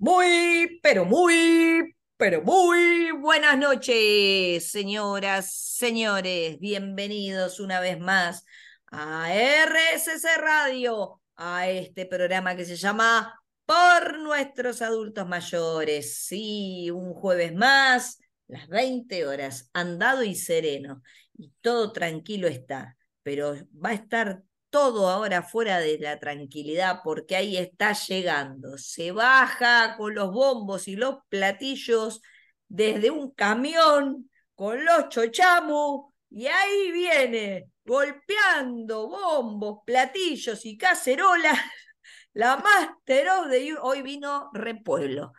Muy, 0.00 0.80
pero 0.82 1.04
muy, 1.04 1.94
pero 2.16 2.40
muy 2.40 3.10
buenas 3.20 3.58
noches, 3.58 4.70
señoras, 4.70 5.52
señores. 5.52 6.58
Bienvenidos 6.58 7.60
una 7.60 7.80
vez 7.80 8.00
más 8.00 8.46
a 8.86 9.30
RSC 9.34 10.38
Radio, 10.38 11.20
a 11.36 11.68
este 11.68 12.06
programa 12.06 12.56
que 12.56 12.64
se 12.64 12.76
llama 12.76 13.38
Por 13.66 14.20
nuestros 14.20 14.80
adultos 14.80 15.28
mayores. 15.28 16.16
Sí, 16.24 16.90
un 16.90 17.12
jueves 17.12 17.54
más, 17.54 18.20
las 18.48 18.68
20 18.68 19.26
horas, 19.26 19.68
andado 19.74 20.24
y 20.24 20.34
sereno. 20.34 21.02
Y 21.36 21.52
todo 21.60 21.92
tranquilo 21.92 22.48
está, 22.48 22.96
pero 23.22 23.54
va 23.72 23.90
a 23.90 23.94
estar 23.94 24.42
todo 24.70 25.08
ahora 25.08 25.42
fuera 25.42 25.78
de 25.80 25.98
la 25.98 26.18
tranquilidad 26.18 27.00
porque 27.04 27.36
ahí 27.36 27.56
está 27.56 27.92
llegando. 27.92 28.78
Se 28.78 29.12
baja 29.12 29.96
con 29.96 30.14
los 30.14 30.32
bombos 30.32 30.88
y 30.88 30.96
los 30.96 31.16
platillos 31.28 32.22
desde 32.68 33.10
un 33.10 33.32
camión 33.32 34.30
con 34.54 34.84
los 34.84 35.08
chochamos 35.08 36.12
y 36.30 36.46
ahí 36.46 36.92
viene 36.92 37.70
golpeando 37.84 39.08
bombos, 39.08 39.80
platillos 39.84 40.64
y 40.64 40.78
cacerolas. 40.78 41.58
La 42.32 42.56
Master 42.56 43.28
of 43.30 43.50
the 43.50 43.74
hoy 43.80 44.02
vino 44.02 44.50
Repueblo. 44.54 45.32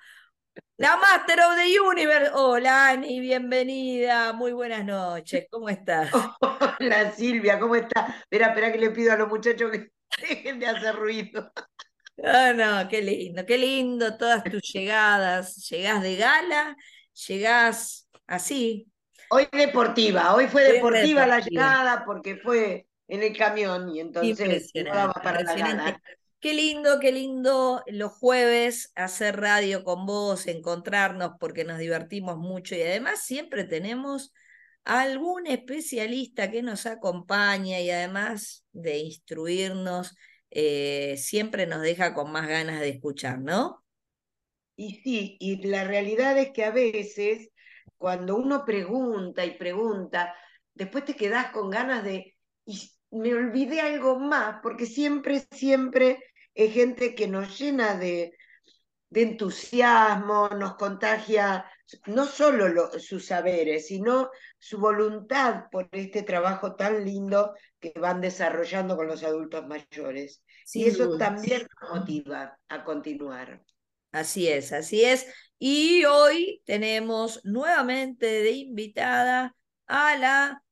La 0.81 0.97
Master 0.97 1.39
of 1.41 1.55
the 1.57 1.79
Universe. 1.79 2.31
Hola, 2.33 2.89
Ani, 2.89 3.19
bienvenida. 3.19 4.33
Muy 4.33 4.51
buenas 4.51 4.83
noches. 4.83 5.45
¿Cómo 5.51 5.69
estás? 5.69 6.09
Hola, 6.79 7.11
Silvia, 7.11 7.59
¿cómo 7.59 7.75
estás? 7.75 8.15
Espera, 8.21 8.47
espera 8.47 8.71
que 8.71 8.79
le 8.79 8.89
pido 8.89 9.13
a 9.13 9.15
los 9.15 9.27
muchachos 9.27 9.69
que 9.69 9.89
dejen 10.27 10.59
de 10.59 10.65
hacer 10.65 10.95
ruido. 10.95 11.51
Ah, 12.23 12.53
no, 12.55 12.89
qué 12.89 13.03
lindo, 13.03 13.45
qué 13.45 13.59
lindo 13.59 14.17
todas 14.17 14.43
tus 14.43 14.63
llegadas. 14.73 15.69
Llegás 15.69 16.01
de 16.01 16.15
gala, 16.15 16.75
llegás 17.27 18.09
así. 18.25 18.87
Hoy 19.29 19.47
deportiva, 19.51 20.33
hoy 20.33 20.47
fue 20.47 20.63
deportiva, 20.63 21.27
la 21.27 21.41
llegada 21.41 22.03
porque 22.03 22.37
fue 22.37 22.87
en 23.07 23.21
el 23.21 23.37
camión 23.37 23.87
y 23.95 23.99
entonces 23.99 24.71
no 24.73 25.13
para 25.13 25.43
la 25.43 25.53
gala. 25.53 26.01
Qué 26.41 26.55
lindo, 26.55 26.99
qué 26.99 27.11
lindo 27.11 27.83
los 27.85 28.13
jueves 28.13 28.91
hacer 28.95 29.39
radio 29.39 29.83
con 29.83 30.07
vos, 30.07 30.47
encontrarnos 30.47 31.33
porque 31.39 31.65
nos 31.65 31.77
divertimos 31.77 32.39
mucho 32.39 32.73
y 32.73 32.81
además 32.81 33.23
siempre 33.23 33.63
tenemos 33.63 34.33
algún 34.83 35.45
especialista 35.45 36.49
que 36.49 36.63
nos 36.63 36.87
acompaña 36.87 37.79
y 37.79 37.91
además 37.91 38.65
de 38.71 38.97
instruirnos, 38.97 40.17
eh, 40.49 41.15
siempre 41.17 41.67
nos 41.67 41.83
deja 41.83 42.15
con 42.15 42.31
más 42.31 42.47
ganas 42.47 42.79
de 42.79 42.89
escuchar, 42.89 43.37
¿no? 43.37 43.85
Y 44.75 44.95
sí, 44.95 45.37
y 45.39 45.67
la 45.67 45.83
realidad 45.83 46.35
es 46.39 46.49
que 46.53 46.65
a 46.65 46.71
veces 46.71 47.51
cuando 47.99 48.35
uno 48.35 48.65
pregunta 48.65 49.45
y 49.45 49.59
pregunta, 49.59 50.33
después 50.73 51.05
te 51.05 51.15
quedas 51.15 51.51
con 51.51 51.69
ganas 51.69 52.03
de, 52.03 52.35
y 52.65 52.89
me 53.11 53.31
olvidé 53.35 53.79
algo 53.81 54.17
más, 54.17 54.59
porque 54.63 54.87
siempre, 54.87 55.43
siempre 55.51 56.17
es 56.53 56.73
gente 56.73 57.15
que 57.15 57.27
nos 57.27 57.57
llena 57.57 57.95
de, 57.95 58.33
entusiasmo, 59.13 60.49
nos 60.49 60.75
contagia 60.75 61.65
no 62.05 62.25
solo 62.25 62.97
sus 62.97 63.25
saberes, 63.25 63.87
sino 63.87 64.29
su 64.57 64.79
voluntad 64.79 65.65
por 65.69 65.89
este 65.91 66.23
trabajo 66.23 66.75
tan 66.75 67.03
lindo 67.03 67.53
que 67.79 67.91
van 67.99 68.21
desarrollando 68.21 68.95
con 68.95 69.07
los 69.07 69.23
adultos 69.23 69.67
mayores. 69.67 70.41
y 70.73 70.85
eso 70.85 71.17
también 71.17 71.67
nos 71.81 71.99
motiva 71.99 72.57
a 72.69 72.83
continuar. 72.85 73.61
Así 74.13 74.47
es, 74.47 74.71
así 74.71 75.03
es. 75.03 75.27
Y 75.59 76.05
hoy 76.05 76.61
tenemos 76.65 77.43
nuevamente 77.43 78.25
de 78.25 78.51
invitada 78.51 79.55
a 79.87 80.17
la 80.17 80.63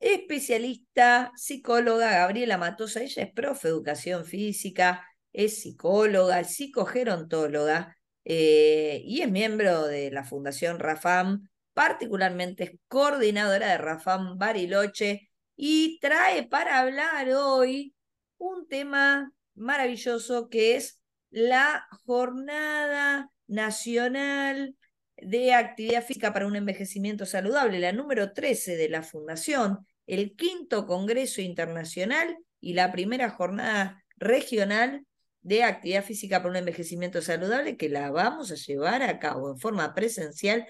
especialista 0.00 1.30
psicóloga 1.36 2.10
Gabriela 2.10 2.58
Matosa. 2.58 3.02
Ella 3.02 3.22
es 3.24 3.32
profe 3.32 3.68
de 3.68 3.74
educación 3.74 4.24
física, 4.24 5.06
es 5.32 5.60
psicóloga, 5.62 6.42
psicogerontóloga 6.42 7.96
eh, 8.24 9.02
y 9.04 9.22
es 9.22 9.30
miembro 9.30 9.86
de 9.86 10.10
la 10.10 10.24
Fundación 10.24 10.78
Rafam, 10.78 11.48
particularmente 11.74 12.64
es 12.64 12.72
coordinadora 12.88 13.68
de 13.68 13.78
Rafam 13.78 14.38
Bariloche 14.38 15.30
y 15.56 15.98
trae 16.00 16.46
para 16.48 16.80
hablar 16.80 17.28
hoy 17.30 17.94
un 18.38 18.66
tema 18.68 19.32
maravilloso 19.54 20.48
que 20.48 20.76
es 20.76 21.00
la 21.30 21.86
Jornada 22.06 23.30
Nacional 23.46 24.76
de 25.16 25.52
Actividad 25.54 26.04
Física 26.04 26.32
para 26.32 26.46
un 26.46 26.56
Envejecimiento 26.56 27.26
Saludable, 27.26 27.78
la 27.78 27.92
número 27.92 28.32
13 28.32 28.76
de 28.76 28.88
la 28.88 29.02
Fundación, 29.02 29.86
el 30.10 30.34
quinto 30.34 30.86
Congreso 30.86 31.40
Internacional 31.40 32.36
y 32.60 32.74
la 32.74 32.90
primera 32.90 33.30
jornada 33.30 34.04
regional 34.16 35.06
de 35.42 35.62
actividad 35.62 36.04
física 36.04 36.38
para 36.38 36.50
un 36.50 36.56
envejecimiento 36.56 37.22
saludable 37.22 37.76
que 37.76 37.88
la 37.88 38.10
vamos 38.10 38.50
a 38.50 38.56
llevar 38.56 39.02
a 39.02 39.18
cabo 39.18 39.52
en 39.52 39.58
forma 39.58 39.94
presencial 39.94 40.66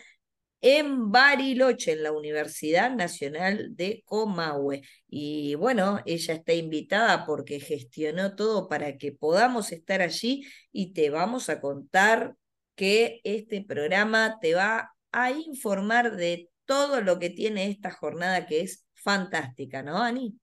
en 0.60 1.10
Bariloche, 1.10 1.92
en 1.92 2.02
la 2.02 2.12
Universidad 2.12 2.94
Nacional 2.94 3.74
de 3.76 4.02
Comahue. 4.04 4.82
Y 5.08 5.54
bueno, 5.54 6.00
ella 6.04 6.34
está 6.34 6.52
invitada 6.52 7.24
porque 7.24 7.60
gestionó 7.60 8.36
todo 8.36 8.68
para 8.68 8.98
que 8.98 9.12
podamos 9.12 9.72
estar 9.72 10.02
allí 10.02 10.44
y 10.70 10.92
te 10.92 11.08
vamos 11.08 11.48
a 11.48 11.62
contar 11.62 12.34
que 12.74 13.22
este 13.24 13.64
programa 13.64 14.38
te 14.40 14.54
va 14.54 14.94
a 15.12 15.30
informar 15.32 16.16
de 16.16 16.50
todo 16.66 17.00
lo 17.00 17.18
que 17.18 17.30
tiene 17.30 17.70
esta 17.70 17.90
jornada 17.90 18.46
que 18.46 18.60
es 18.60 18.84
fantástica, 19.02 19.82
¿no, 19.82 19.98
Ani? 19.98 20.38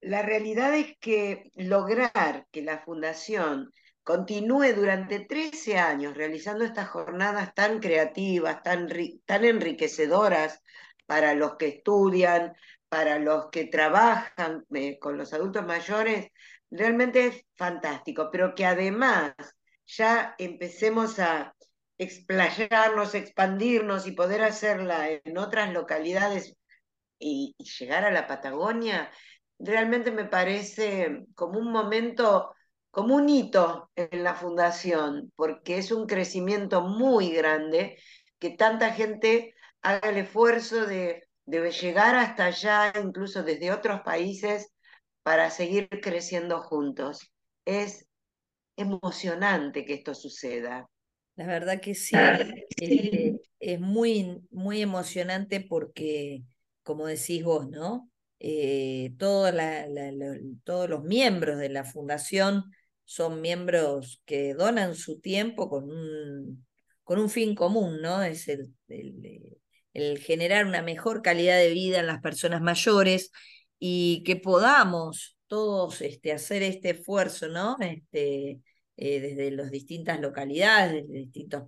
La 0.00 0.22
realidad 0.22 0.74
es 0.74 0.96
que 1.00 1.50
lograr 1.54 2.46
que 2.50 2.62
la 2.62 2.78
Fundación 2.78 3.72
continúe 4.04 4.72
durante 4.74 5.20
13 5.20 5.78
años 5.78 6.16
realizando 6.16 6.64
estas 6.64 6.88
jornadas 6.88 7.52
tan 7.54 7.80
creativas, 7.80 8.62
tan, 8.62 8.88
tan 9.26 9.44
enriquecedoras 9.44 10.62
para 11.06 11.34
los 11.34 11.56
que 11.56 11.68
estudian, 11.68 12.54
para 12.88 13.18
los 13.18 13.48
que 13.50 13.66
trabajan 13.66 14.64
eh, 14.74 14.98
con 14.98 15.18
los 15.18 15.32
adultos 15.32 15.66
mayores, 15.66 16.28
realmente 16.70 17.26
es 17.26 17.44
fantástico, 17.56 18.30
pero 18.30 18.54
que 18.54 18.66
además 18.66 19.34
ya 19.86 20.34
empecemos 20.38 21.18
a 21.18 21.54
explayarnos, 21.98 23.14
expandirnos 23.14 24.06
y 24.06 24.12
poder 24.12 24.42
hacerla 24.42 25.10
en 25.10 25.36
otras 25.36 25.72
localidades 25.72 26.56
y 27.18 27.54
llegar 27.78 28.04
a 28.04 28.10
la 28.10 28.26
Patagonia, 28.26 29.10
realmente 29.58 30.10
me 30.10 30.24
parece 30.24 31.24
como 31.34 31.58
un 31.58 31.72
momento, 31.72 32.54
como 32.90 33.16
un 33.16 33.28
hito 33.28 33.90
en 33.96 34.24
la 34.24 34.34
fundación, 34.34 35.32
porque 35.36 35.78
es 35.78 35.90
un 35.92 36.06
crecimiento 36.06 36.82
muy 36.82 37.30
grande 37.30 37.98
que 38.38 38.50
tanta 38.50 38.92
gente 38.92 39.54
haga 39.82 40.10
el 40.10 40.18
esfuerzo 40.18 40.86
de, 40.86 41.24
llegar 41.46 42.14
hasta 42.14 42.46
allá, 42.46 42.92
incluso 43.02 43.42
desde 43.42 43.72
otros 43.72 44.02
países, 44.02 44.70
para 45.22 45.50
seguir 45.50 45.88
creciendo 46.02 46.60
juntos. 46.60 47.32
Es 47.64 48.06
emocionante 48.76 49.84
que 49.84 49.94
esto 49.94 50.14
suceda. 50.14 50.88
La 51.36 51.46
verdad 51.46 51.80
que 51.80 51.94
sí, 51.94 52.16
eh, 52.80 53.40
es 53.60 53.80
muy, 53.80 54.40
muy 54.50 54.82
emocionante 54.82 55.60
porque, 55.60 56.42
como 56.88 57.06
decís 57.06 57.44
vos, 57.44 57.68
¿no? 57.68 58.10
Eh, 58.40 59.12
todos 59.18 59.52
los 60.88 61.02
miembros 61.04 61.58
de 61.58 61.68
la 61.68 61.84
fundación 61.84 62.64
son 63.04 63.42
miembros 63.42 64.22
que 64.24 64.54
donan 64.54 64.94
su 64.94 65.20
tiempo 65.20 65.68
con 65.68 65.90
un, 67.20 67.28
fin 67.28 67.54
común, 67.54 68.00
¿no? 68.00 68.22
Es 68.22 68.48
el, 68.48 68.72
el, 69.92 70.18
generar 70.18 70.64
una 70.64 70.80
mejor 70.80 71.20
calidad 71.20 71.58
de 71.58 71.74
vida 71.74 72.00
en 72.00 72.06
las 72.06 72.22
personas 72.22 72.62
mayores 72.62 73.32
y 73.78 74.22
que 74.24 74.36
podamos 74.36 75.36
todos 75.46 76.00
este, 76.00 76.32
hacer 76.32 76.62
este 76.62 76.90
esfuerzo, 76.90 77.48
¿no? 77.48 77.76
Este, 77.80 78.60
eh, 78.96 79.20
desde 79.20 79.50
las 79.50 79.70
distintas 79.70 80.20
localidades, 80.20 81.06
desde 81.06 81.18
distintas 81.18 81.64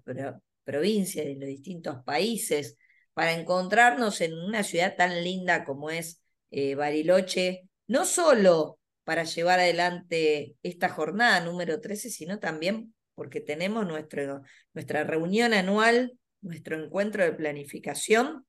provincias, 0.65 1.27
de 1.27 1.35
los 1.35 1.47
distintos 1.47 2.03
países, 2.07 2.79
para 3.21 3.35
encontrarnos 3.35 4.23
en 4.23 4.33
una 4.33 4.63
ciudad 4.63 4.97
tan 4.97 5.23
linda 5.23 5.67
como 5.67 5.91
es 5.91 6.23
eh, 6.51 6.75
Bariloche, 6.75 7.69
no 7.87 8.07
solo 8.07 8.79
para 9.05 9.25
llevar 9.25 9.61
adelante 9.61 10.57
esta 10.63 10.89
jornada 10.89 11.39
número 11.41 11.83
13, 11.83 12.09
sino 12.09 12.39
también 12.39 12.95
porque 13.15 13.43
tenemos 13.43 13.87
nuestro, 13.87 14.41
nuestra 14.73 15.05
reunión 15.05 15.53
anual, 15.53 16.19
nuestro 16.41 16.83
encuentro 16.83 17.23
de 17.23 17.35
planificación, 17.35 18.47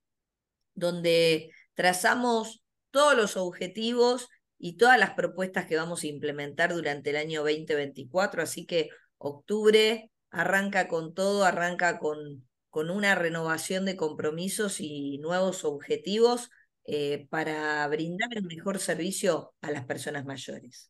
donde 0.73 1.51
trazamos 1.73 2.63
todos 2.91 3.17
los 3.17 3.35
objetivos 3.35 4.29
y 4.57 4.77
todas 4.77 4.97
las 4.97 5.15
propuestas 5.15 5.65
que 5.65 5.75
vamos 5.75 6.03
a 6.03 6.07
implementar 6.07 6.73
durante 6.73 7.09
el 7.09 7.17
año 7.17 7.41
2024. 7.41 8.41
Así 8.41 8.65
que 8.65 8.87
octubre 9.17 10.11
arranca 10.29 10.87
con 10.87 11.13
todo, 11.13 11.43
arranca 11.43 11.99
con, 11.99 12.47
con 12.71 12.89
una 12.89 13.13
renovación 13.13 13.85
de 13.85 13.97
compromisos 13.97 14.79
y 14.79 15.19
nuevos 15.19 15.63
objetivos 15.65 16.49
eh, 16.85 17.27
para 17.29 17.87
brindar 17.87 18.29
el 18.35 18.43
mejor 18.43 18.79
servicio 18.79 19.53
a 19.61 19.69
las 19.69 19.85
personas 19.85 20.25
mayores. 20.25 20.89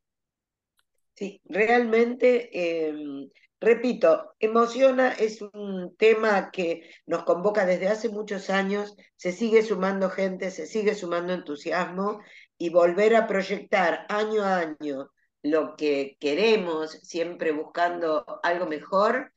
Sí, 1.16 1.42
realmente, 1.44 2.88
em, 2.88 3.30
repito, 3.60 4.34
emociona, 4.40 5.12
es 5.12 5.42
un 5.42 5.96
tema 5.98 6.50
que 6.52 6.90
nos 7.06 7.24
convoca 7.24 7.66
desde 7.66 7.90
hace 7.90 8.10
muchos 8.10 8.50
años, 8.50 8.96
se 9.18 9.34
sigue 9.34 9.62
sumando 9.64 10.10
gente, 10.10 10.50
se 10.52 10.68
sigue 10.68 10.96
sumando 10.96 11.34
entusiasmo 11.34 12.22
y 12.58 12.70
volver 12.70 13.16
a 13.16 13.28
proyectar 13.28 14.06
año 14.08 14.44
a 14.44 14.60
año 14.60 15.12
lo 15.44 15.76
que 15.76 16.18
queremos, 16.20 16.92
siempre 17.02 17.52
buscando 17.52 18.24
algo 18.44 18.68
mejor, 18.68 19.34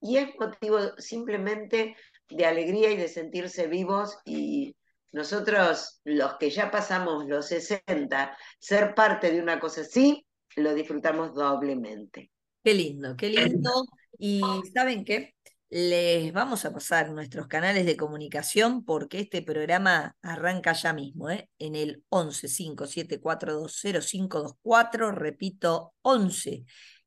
y 0.00 0.18
es 0.18 0.28
motivo 0.38 0.78
simplemente 0.98 1.96
de 2.28 2.46
alegría 2.46 2.90
y 2.90 2.96
de 2.96 3.08
sentirse 3.08 3.66
vivos 3.66 4.16
y 4.24 4.76
nosotros, 5.12 6.00
los 6.04 6.34
que 6.34 6.50
ya 6.50 6.70
pasamos 6.70 7.26
los 7.26 7.46
60, 7.46 8.36
ser 8.58 8.94
parte 8.94 9.32
de 9.32 9.40
una 9.40 9.58
cosa 9.58 9.80
así, 9.80 10.26
lo 10.56 10.74
disfrutamos 10.74 11.32
doblemente. 11.32 12.30
Qué 12.62 12.74
lindo, 12.74 13.16
qué 13.16 13.30
lindo. 13.30 13.70
Y 14.18 14.42
¿saben 14.74 15.04
qué? 15.04 15.34
Les 15.68 16.32
vamos 16.32 16.64
a 16.64 16.72
pasar 16.72 17.10
nuestros 17.10 17.48
canales 17.48 17.86
de 17.86 17.96
comunicación 17.96 18.84
porque 18.84 19.18
este 19.20 19.42
programa 19.42 20.16
arranca 20.22 20.74
ya 20.74 20.92
mismo, 20.92 21.28
¿eh? 21.30 21.48
en 21.58 21.74
el 21.74 22.04
11 22.08 22.46
57420 22.48 25.12
repito, 25.12 25.92
11 26.02 26.64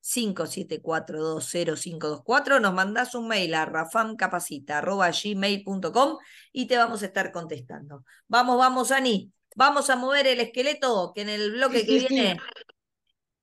574200524, 0.10 2.60
nos 2.60 2.74
mandás 2.74 3.14
un 3.16 3.28
mail 3.28 3.54
a 3.54 3.66
rafamcapacita.gmail.com 3.66 6.18
y 6.52 6.68
te 6.68 6.78
vamos 6.78 7.04
a 7.04 7.06
estar 7.06 7.32
contestando. 7.32 8.04
Vamos, 8.28 8.58
vamos, 8.58 8.92
Ani, 8.92 9.32
vamos 9.56 9.90
a 9.90 9.96
mover 9.96 10.28
el 10.28 10.40
esqueleto 10.40 11.12
que 11.14 11.22
en 11.22 11.30
el 11.30 11.52
bloque 11.52 11.86
que 11.86 12.08
viene... 12.08 12.40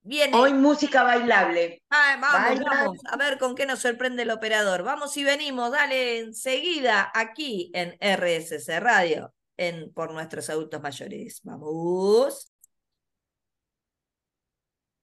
Viene. 0.09 0.37
Hoy 0.37 0.55
música 0.55 1.03
bailable. 1.03 1.83
vamos, 1.91 2.61
vamos, 2.65 2.97
a 3.11 3.17
ver 3.17 3.39
con 3.39 3.57
qué 3.57 3.67
nos 3.67 3.81
sorprende 3.81 4.23
el 4.23 4.31
operador. 4.31 4.85
Vamos 4.85 5.17
y 5.17 5.25
venimos, 5.25 5.73
dale 5.73 6.21
enseguida 6.21 7.11
aquí 7.13 7.73
en 7.75 7.97
RSC 8.01 8.79
Radio, 8.79 9.35
en 9.57 9.93
Por 9.93 10.13
Nuestros 10.13 10.49
Adultos 10.49 10.81
Mayores. 10.81 11.41
Vamos. 11.43 12.53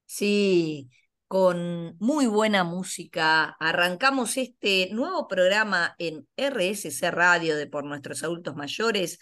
Sí, 0.05 0.89
con 1.27 1.97
muy 1.99 2.27
buena 2.27 2.63
música. 2.63 3.55
Arrancamos 3.59 4.37
este 4.37 4.89
nuevo 4.91 5.27
programa 5.27 5.95
en 5.97 6.27
RSC 6.37 7.11
Radio 7.11 7.57
de 7.57 7.67
Por 7.67 7.85
Nuestros 7.85 8.23
Adultos 8.23 8.55
Mayores 8.55 9.19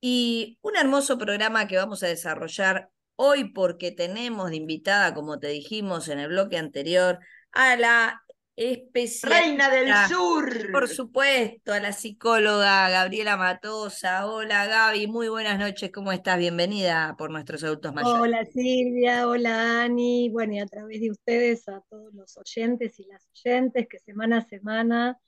y 0.00 0.58
un 0.62 0.76
hermoso 0.76 1.18
programa 1.18 1.66
que 1.66 1.76
vamos 1.76 2.02
a 2.02 2.08
desarrollar 2.08 2.90
hoy 3.16 3.52
porque 3.52 3.92
tenemos 3.92 4.50
de 4.50 4.56
invitada, 4.56 5.14
como 5.14 5.38
te 5.38 5.48
dijimos 5.48 6.08
en 6.08 6.18
el 6.18 6.28
bloque 6.28 6.58
anterior, 6.58 7.18
a 7.52 7.76
la 7.76 8.22
Reina 8.58 9.68
del 9.68 9.92
Sur. 10.08 10.72
Por 10.72 10.88
supuesto, 10.88 11.74
a 11.74 11.80
la 11.80 11.92
psicóloga 11.92 12.88
Gabriela 12.88 13.36
Matosa. 13.36 14.26
Hola 14.26 14.64
Gaby, 14.64 15.08
muy 15.08 15.28
buenas 15.28 15.58
noches, 15.58 15.92
¿cómo 15.92 16.10
estás? 16.10 16.38
Bienvenida 16.38 17.14
por 17.18 17.30
nuestros 17.30 17.62
adultos 17.64 17.92
mayores. 17.92 18.18
Hola 18.18 18.46
Silvia, 18.46 19.28
hola 19.28 19.82
Ani, 19.82 20.30
bueno, 20.30 20.54
y 20.54 20.60
a 20.60 20.66
través 20.66 21.02
de 21.02 21.10
ustedes 21.10 21.68
a 21.68 21.82
todos 21.90 22.14
los 22.14 22.34
oyentes 22.38 22.98
y 22.98 23.04
las 23.04 23.28
oyentes 23.34 23.88
que 23.90 23.98
semana 23.98 24.38
a 24.38 24.48
semana 24.48 25.18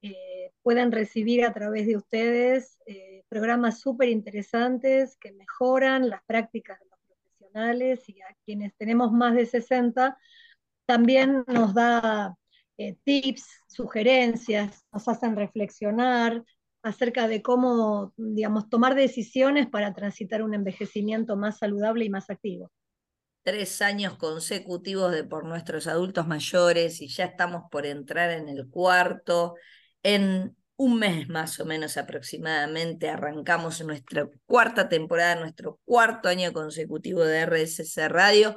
eh, 0.00 0.52
puedan 0.62 0.92
recibir 0.92 1.44
a 1.44 1.52
través 1.52 1.88
de 1.88 1.96
ustedes 1.96 2.78
eh, 2.86 3.24
programas 3.28 3.80
súper 3.80 4.10
interesantes 4.10 5.16
que 5.16 5.32
mejoran 5.32 6.08
las 6.08 6.22
prácticas 6.24 6.78
de 6.78 6.86
los 6.86 7.00
profesionales 7.00 8.08
y 8.08 8.20
a 8.22 8.32
quienes 8.44 8.76
tenemos 8.76 9.10
más 9.10 9.34
de 9.34 9.46
60 9.46 10.16
también 10.86 11.42
nos 11.48 11.74
da 11.74 12.36
eh, 12.78 12.96
tips, 13.04 13.46
sugerencias, 13.68 14.84
nos 14.92 15.08
hacen 15.08 15.36
reflexionar 15.36 16.42
acerca 16.82 17.26
de 17.26 17.42
cómo, 17.42 18.12
digamos, 18.16 18.68
tomar 18.68 18.94
decisiones 18.94 19.66
para 19.68 19.92
transitar 19.92 20.42
un 20.42 20.54
envejecimiento 20.54 21.36
más 21.36 21.58
saludable 21.58 22.04
y 22.04 22.10
más 22.10 22.30
activo. 22.30 22.70
Tres 23.42 23.82
años 23.82 24.16
consecutivos 24.16 25.12
de 25.12 25.24
por 25.24 25.44
nuestros 25.44 25.86
adultos 25.86 26.26
mayores 26.26 27.00
y 27.00 27.08
ya 27.08 27.24
estamos 27.24 27.62
por 27.70 27.86
entrar 27.86 28.30
en 28.30 28.48
el 28.48 28.68
cuarto. 28.68 29.54
En 30.02 30.56
un 30.76 30.98
mes 30.98 31.28
más 31.28 31.58
o 31.58 31.64
menos 31.64 31.96
aproximadamente 31.96 33.08
arrancamos 33.08 33.82
nuestra 33.82 34.28
cuarta 34.44 34.88
temporada, 34.88 35.36
nuestro 35.36 35.80
cuarto 35.84 36.28
año 36.28 36.52
consecutivo 36.52 37.24
de 37.24 37.46
RSC 37.46 38.08
Radio 38.08 38.54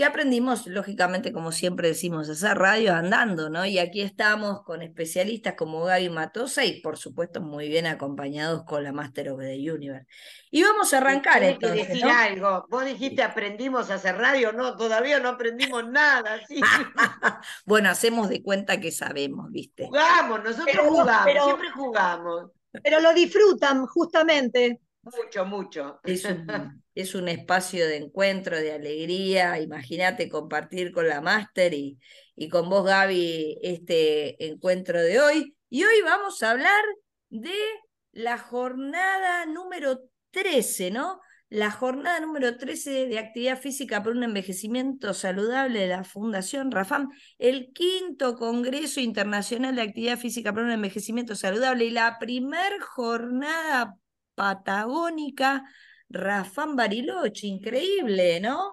que 0.00 0.06
aprendimos, 0.06 0.66
lógicamente, 0.66 1.30
como 1.30 1.52
siempre 1.52 1.88
decimos, 1.88 2.30
a 2.30 2.32
hacer 2.32 2.56
radio 2.56 2.94
andando, 2.94 3.50
¿no? 3.50 3.66
Y 3.66 3.78
aquí 3.78 4.00
estamos 4.00 4.62
con 4.62 4.80
especialistas 4.80 5.56
como 5.58 5.84
Gaby 5.84 6.08
Matosa 6.08 6.64
y, 6.64 6.80
por 6.80 6.96
supuesto, 6.96 7.42
muy 7.42 7.68
bien 7.68 7.86
acompañados 7.86 8.64
con 8.64 8.82
la 8.82 8.92
Master 8.92 9.28
of 9.28 9.40
the 9.40 9.70
Universe. 9.70 10.06
Y 10.50 10.62
vamos 10.62 10.94
a 10.94 10.96
arrancar 10.96 11.42
esto. 11.42 11.70
que 11.70 11.84
decir 11.84 12.06
algo. 12.06 12.64
Vos 12.70 12.86
dijiste 12.86 13.22
aprendimos 13.22 13.90
a 13.90 13.96
hacer 13.96 14.16
radio, 14.16 14.54
no, 14.54 14.74
todavía 14.74 15.20
no 15.20 15.28
aprendimos 15.28 15.86
nada. 15.86 16.40
¿sí? 16.48 16.62
bueno, 17.66 17.90
hacemos 17.90 18.30
de 18.30 18.42
cuenta 18.42 18.80
que 18.80 18.92
sabemos, 18.92 19.50
¿viste? 19.50 19.84
Jugamos, 19.84 20.42
nosotros 20.42 20.86
jugamos, 20.88 21.44
siempre 21.44 21.70
jugamos. 21.72 22.52
Pero 22.82 23.00
lo 23.00 23.12
disfrutan, 23.12 23.84
justamente. 23.84 24.80
Mucho, 25.16 25.44
mucho. 25.44 26.00
Es 26.04 26.24
un, 26.24 26.46
es 26.94 27.14
un 27.14 27.28
espacio 27.28 27.86
de 27.86 27.96
encuentro, 27.96 28.56
de 28.56 28.72
alegría. 28.72 29.60
Imagínate 29.60 30.28
compartir 30.28 30.92
con 30.92 31.08
la 31.08 31.20
máster 31.20 31.74
y, 31.74 31.98
y 32.36 32.48
con 32.48 32.68
vos, 32.68 32.84
Gaby, 32.84 33.58
este 33.62 34.46
encuentro 34.46 35.00
de 35.00 35.20
hoy. 35.20 35.56
Y 35.68 35.84
hoy 35.84 36.02
vamos 36.04 36.42
a 36.42 36.50
hablar 36.50 36.82
de 37.28 37.54
la 38.12 38.38
jornada 38.38 39.46
número 39.46 40.00
13, 40.30 40.90
¿no? 40.90 41.20
La 41.48 41.72
jornada 41.72 42.20
número 42.20 42.56
13 42.56 43.06
de 43.08 43.18
actividad 43.18 43.58
física 43.58 44.02
por 44.02 44.12
un 44.12 44.22
envejecimiento 44.22 45.14
saludable 45.14 45.80
de 45.80 45.88
la 45.88 46.04
Fundación 46.04 46.70
Rafam, 46.70 47.08
el 47.38 47.72
quinto 47.72 48.36
Congreso 48.36 49.00
Internacional 49.00 49.74
de 49.74 49.82
Actividad 49.82 50.16
Física 50.16 50.52
por 50.52 50.62
un 50.62 50.70
Envejecimiento 50.70 51.34
Saludable 51.34 51.86
y 51.86 51.90
la 51.90 52.18
primer 52.20 52.80
jornada 52.80 53.96
patagónica 54.40 55.62
Rafán 56.08 56.74
Bariloche, 56.74 57.46
increíble, 57.46 58.40
¿no? 58.40 58.72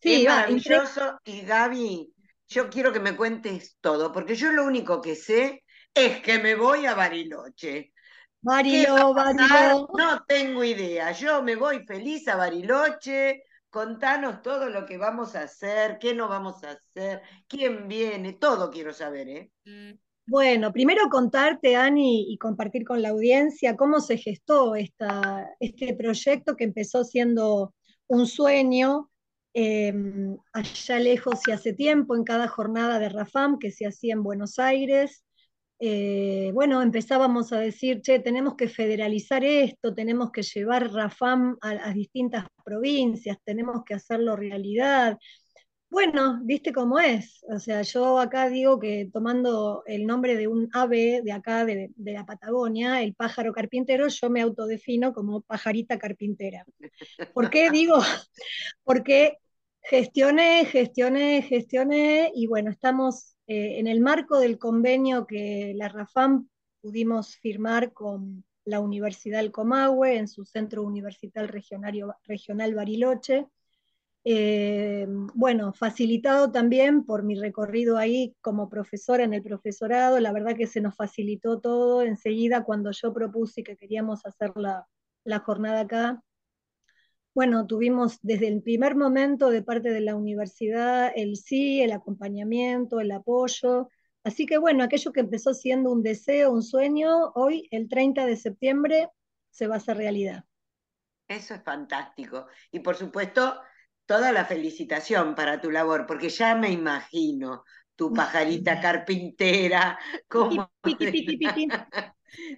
Sí, 0.00 0.24
maravilloso. 0.26 1.20
Y 1.24 1.42
Gaby, 1.42 2.12
yo 2.48 2.68
quiero 2.68 2.92
que 2.92 2.98
me 2.98 3.16
cuentes 3.16 3.76
todo, 3.80 4.10
porque 4.12 4.34
yo 4.34 4.50
lo 4.50 4.64
único 4.64 5.00
que 5.00 5.14
sé 5.14 5.62
es 5.94 6.20
que 6.22 6.40
me 6.40 6.56
voy 6.56 6.86
a 6.86 6.96
Bariloche. 6.96 7.92
Bariloche, 8.40 9.44
No 9.96 10.24
tengo 10.26 10.64
idea. 10.64 11.12
Yo 11.12 11.40
me 11.44 11.54
voy 11.54 11.86
feliz 11.86 12.26
a 12.26 12.34
Bariloche. 12.34 13.44
Contanos 13.70 14.42
todo 14.42 14.68
lo 14.70 14.84
que 14.84 14.98
vamos 14.98 15.36
a 15.36 15.42
hacer, 15.42 15.98
qué 16.00 16.14
no 16.14 16.28
vamos 16.28 16.64
a 16.64 16.72
hacer, 16.72 17.22
quién 17.48 17.86
viene, 17.86 18.32
todo 18.34 18.70
quiero 18.70 18.92
saber, 18.92 19.28
¿eh? 19.28 19.50
Bueno, 20.26 20.72
primero 20.72 21.08
contarte, 21.10 21.76
Ani, 21.76 22.32
y 22.32 22.38
compartir 22.38 22.84
con 22.84 23.02
la 23.02 23.10
audiencia 23.10 23.76
cómo 23.76 24.00
se 24.00 24.16
gestó 24.16 24.74
este 24.74 25.94
proyecto 25.94 26.56
que 26.56 26.64
empezó 26.64 27.04
siendo 27.04 27.74
un 28.06 28.26
sueño 28.26 29.10
em, 29.52 30.36
allá 30.52 30.98
lejos 30.98 31.40
y 31.46 31.52
hace 31.52 31.74
tiempo, 31.74 32.16
en 32.16 32.24
cada 32.24 32.48
jornada 32.48 32.98
de 32.98 33.10
Rafam 33.10 33.58
que 33.58 33.70
se 33.70 33.86
hacía 33.86 34.14
en 34.14 34.22
Buenos 34.22 34.58
Aires. 34.58 35.24
Eh, 35.78 36.50
bueno, 36.54 36.80
empezábamos 36.82 37.52
a 37.52 37.58
decir, 37.58 38.00
che, 38.00 38.18
tenemos 38.18 38.54
que 38.56 38.68
federalizar 38.68 39.44
esto, 39.44 39.94
tenemos 39.94 40.30
que 40.32 40.42
llevar 40.42 40.90
Rafam 40.92 41.58
a 41.60 41.74
las 41.74 41.94
distintas 41.94 42.46
provincias, 42.64 43.36
tenemos 43.44 43.84
que 43.84 43.94
hacerlo 43.94 44.36
realidad. 44.36 45.18
Bueno, 45.94 46.40
viste 46.42 46.72
cómo 46.72 46.98
es. 46.98 47.44
O 47.48 47.60
sea, 47.60 47.82
yo 47.82 48.18
acá 48.18 48.48
digo 48.48 48.80
que 48.80 49.08
tomando 49.12 49.84
el 49.86 50.06
nombre 50.06 50.34
de 50.34 50.48
un 50.48 50.68
ave 50.72 51.20
de 51.22 51.30
acá, 51.30 51.64
de, 51.64 51.92
la 51.94 52.26
Patagonia, 52.26 53.00
el 53.00 53.14
pájaro 53.14 53.52
carpintero, 53.52 54.08
yo 54.08 54.28
me 54.28 54.40
autodefino 54.40 55.12
como 55.12 55.42
pajarita 55.42 55.96
carpintera. 55.96 56.66
¿Por 57.32 57.48
qué 57.48 57.70
digo? 57.70 57.98
Porque 58.82 59.38
gestioné, 59.82 60.64
gestioné, 60.64 61.42
gestioné, 61.42 62.32
y 62.34 62.48
bueno, 62.48 62.72
estamos 62.72 63.36
eh, 63.46 63.78
en 63.78 63.86
el 63.86 64.00
marco 64.00 64.40
del 64.40 64.58
convenio 64.58 65.28
que 65.28 65.74
la 65.76 65.88
RAFAM 65.88 66.48
pudimos 66.80 67.36
firmar 67.36 67.92
con 67.92 68.44
la 68.64 68.80
Universidad 68.80 69.38
del 69.38 69.52
Comahue 69.52 70.16
en 70.16 70.26
su 70.26 70.44
centro 70.44 70.82
universitario 70.82 72.16
regional 72.24 72.74
Bariloche 72.74 73.46
Eh, 74.26 75.06
bueno, 75.34 75.74
facilitado 75.74 76.50
también 76.50 77.04
por 77.04 77.22
mi 77.24 77.34
recorrido 77.34 77.98
ahí 77.98 78.34
como 78.40 78.70
profesora 78.70 79.22
en 79.22 79.34
el 79.34 79.42
profesorado, 79.42 80.18
la 80.18 80.32
verdad 80.32 80.56
que 80.56 80.66
se 80.66 80.80
nos 80.80 80.96
facilitó 80.96 81.60
todo 81.60 82.02
enseguida 82.02 82.64
cuando 82.64 82.90
yo 82.90 83.12
propuse 83.12 83.62
que 83.62 83.76
queríamos 83.76 84.24
hacer 84.24 84.52
la, 84.56 84.86
la 85.24 85.40
jornada 85.40 85.80
acá. 85.80 86.22
Bueno, 87.34 87.66
tuvimos 87.66 88.18
desde 88.22 88.48
el 88.48 88.62
primer 88.62 88.96
momento 88.96 89.50
de 89.50 89.62
parte 89.62 89.90
de 89.90 90.00
la 90.00 90.14
universidad 90.14 91.12
el 91.14 91.36
sí, 91.36 91.82
el 91.82 91.92
acompañamiento, 91.92 93.00
el 93.00 93.10
apoyo. 93.10 93.88
Así 94.22 94.46
que 94.46 94.56
bueno, 94.56 94.84
aquello 94.84 95.12
que 95.12 95.20
empezó 95.20 95.52
siendo 95.52 95.90
un 95.90 96.02
deseo, 96.02 96.50
un 96.50 96.62
sueño, 96.62 97.32
hoy, 97.34 97.68
el 97.72 97.88
30 97.88 98.24
de 98.24 98.36
septiembre, 98.36 99.10
se 99.50 99.66
va 99.66 99.74
a 99.74 99.78
hacer 99.78 99.98
realidad. 99.98 100.44
Eso 101.28 101.54
es 101.54 101.62
fantástico. 101.62 102.46
Y 102.70 102.80
por 102.80 102.96
supuesto, 102.96 103.60
toda 104.06 104.32
la 104.32 104.44
felicitación 104.44 105.34
para 105.34 105.60
tu 105.60 105.70
labor, 105.70 106.06
porque 106.06 106.28
ya 106.28 106.54
me 106.54 106.70
imagino 106.70 107.64
tu 107.96 108.12
pajarita 108.12 108.80
carpintera, 108.80 109.98
como 110.28 110.70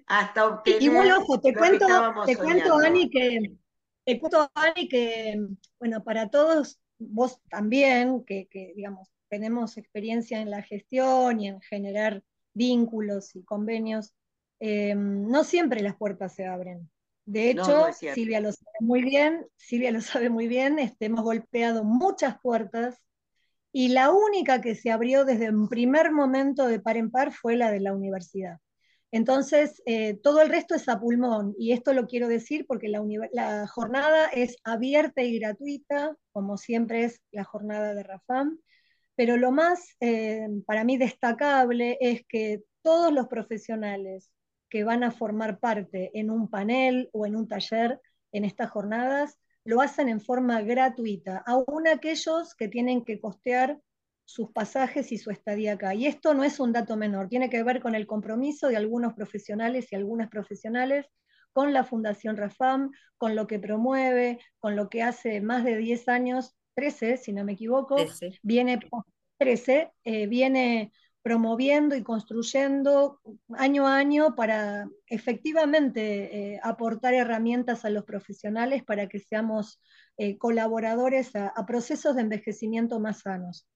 hasta 0.07 0.47
obtener 0.47 0.83
Igual, 0.83 1.13
ojo, 1.13 1.41
te 1.41 1.55
cuento, 1.55 1.87
te 2.25 2.37
cuento, 2.37 2.79
Ani, 2.79 3.11
que 3.11 3.57
te 4.05 4.19
cuento, 4.19 4.51
Ani, 4.55 4.89
que, 4.89 5.37
bueno, 5.79 6.03
para 6.03 6.31
todos, 6.31 6.81
vos 6.99 7.41
también, 7.51 8.25
que, 8.25 8.49
que, 8.49 8.73
digamos, 8.75 9.11
tenemos 9.29 9.77
experiencia 9.77 10.41
en 10.41 10.51
la 10.51 10.63
gestión 10.63 11.41
y 11.41 11.49
en 11.49 11.61
generar 11.61 12.23
vínculos 12.55 13.37
y 13.37 13.45
convenios, 13.45 14.15
eh, 14.61 14.95
no 14.95 15.45
siempre 15.45 15.83
las 15.83 15.97
puertas 15.97 16.35
se 16.35 16.47
abren. 16.47 16.91
De 17.27 17.51
hecho, 17.51 17.89
Silvia 17.93 18.41
lo 18.41 18.53
sabe 18.53 18.79
muy 18.81 19.03
bien, 19.03 19.47
Silvia 19.57 19.91
lo 19.91 20.01
sabe 20.01 20.31
muy 20.31 20.47
bien, 20.47 20.79
este, 20.79 21.07
hemos 21.07 21.23
golpeado 21.25 21.83
muchas 21.83 22.39
puertas 22.41 23.03
y 23.73 23.89
la 23.89 24.13
única 24.13 24.61
que 24.61 24.77
se 24.77 24.93
abrió 24.93 25.25
desde 25.25 25.51
un 25.51 25.69
primer 25.69 26.13
momento 26.13 26.67
de 26.67 26.79
par 26.81 26.97
en 26.97 27.11
par 27.11 27.33
fue 27.33 27.57
la 27.57 27.73
de 27.73 27.81
la 27.81 27.93
universidad. 27.93 28.59
Entonces, 29.11 29.83
eh, 29.87 30.15
todo 30.23 30.41
el 30.41 30.51
resto 30.51 30.77
es 30.77 30.89
a 30.89 31.01
pulmón, 31.01 31.55
y 31.59 31.73
esto 31.73 31.93
lo 31.93 32.07
quiero 32.07 32.29
decir 32.29 32.65
porque 32.67 32.89
la, 32.89 33.67
jornada 33.67 34.29
es 34.29 34.57
abierta 34.63 35.23
y 35.23 35.39
gratuita, 35.39 36.15
como 36.31 36.57
siempre 36.57 37.05
es 37.05 37.21
la 37.33 37.45
jornada 37.45 37.93
de 37.95 38.05
Rafam, 38.05 38.59
pero 39.17 39.37
lo 39.37 39.51
más 39.51 39.97
eh, 40.01 40.47
para 40.65 40.85
mí 40.85 40.97
destacable 40.97 41.99
es 42.01 42.23
que 42.29 42.63
todos 42.83 43.13
los 43.13 43.27
profesionales 43.27 44.31
que 44.77 44.85
van 44.85 45.05
a 45.05 45.11
formar 45.11 45.59
parte 45.59 46.11
en 46.13 46.31
un 46.31 46.51
panel 46.51 47.09
o 47.15 47.25
en 47.25 47.35
un 47.35 47.49
taller 47.49 47.99
en 48.31 48.45
estas 48.45 48.69
jornadas, 48.69 49.39
lo 49.65 49.81
hacen 49.81 50.11
en 50.11 50.21
forma 50.21 50.61
gratuita, 50.61 51.43
aún 51.47 51.89
aquellos 51.89 52.55
que 52.55 52.69
tienen 52.69 53.03
que 53.03 53.19
costear 53.19 53.81
sus 54.27 54.51
pasajes 54.51 55.13
y 55.13 55.17
su 55.17 55.31
estadía 55.31 55.73
acá. 55.73 55.95
Y 55.95 56.05
esto 56.05 56.35
no 56.35 56.45
es 56.45 56.61
un 56.61 56.75
dato 56.75 56.95
menor, 56.95 57.31
tiene 57.31 57.49
que 57.49 57.63
ver 57.63 57.81
con 57.81 57.95
el 57.95 58.07
compromiso 58.07 58.69
de 58.69 58.77
algunos 58.77 59.15
profesionales 59.15 59.91
y 59.91 59.97
algunas 59.97 60.29
profesionales 60.29 61.07
con 61.55 61.73
la 61.73 61.83
Fundación 61.83 62.37
Rafam, 62.37 62.91
con 63.17 63.35
lo 63.35 63.47
que 63.47 63.59
promueve, 63.59 64.41
con 64.59 64.77
lo 64.77 64.91
que 64.91 65.03
hace 65.03 65.41
más 65.41 65.65
de 65.65 65.79
10 65.79 66.07
años, 66.09 66.55
13 66.75 67.17
si 67.17 67.33
no 67.33 67.45
me 67.45 67.53
equivoco, 67.53 67.97
viene 68.43 68.79
13, 69.39 69.91
eh, 70.05 70.27
viene 70.27 70.93
promoviendo 71.27 71.97
y 71.97 72.05
construyendo 72.05 73.21
año 73.59 73.89
a 73.89 73.97
año 73.97 74.37
para 74.37 74.89
efectivamente 75.09 76.53
eh, 76.53 76.61
aportar 76.63 77.15
herramientas 77.15 77.85
a 77.85 77.91
los 77.91 78.05
profesionales 78.05 78.85
para 78.85 79.09
que 79.09 79.19
seamos 79.19 79.81
eh, 80.19 80.39
colaboradores 80.39 81.35
a, 81.35 81.53
procesos 81.67 82.15
de 82.15 82.23
envejecimiento 82.23 83.01
más 83.01 83.23
sanos. 83.23 83.67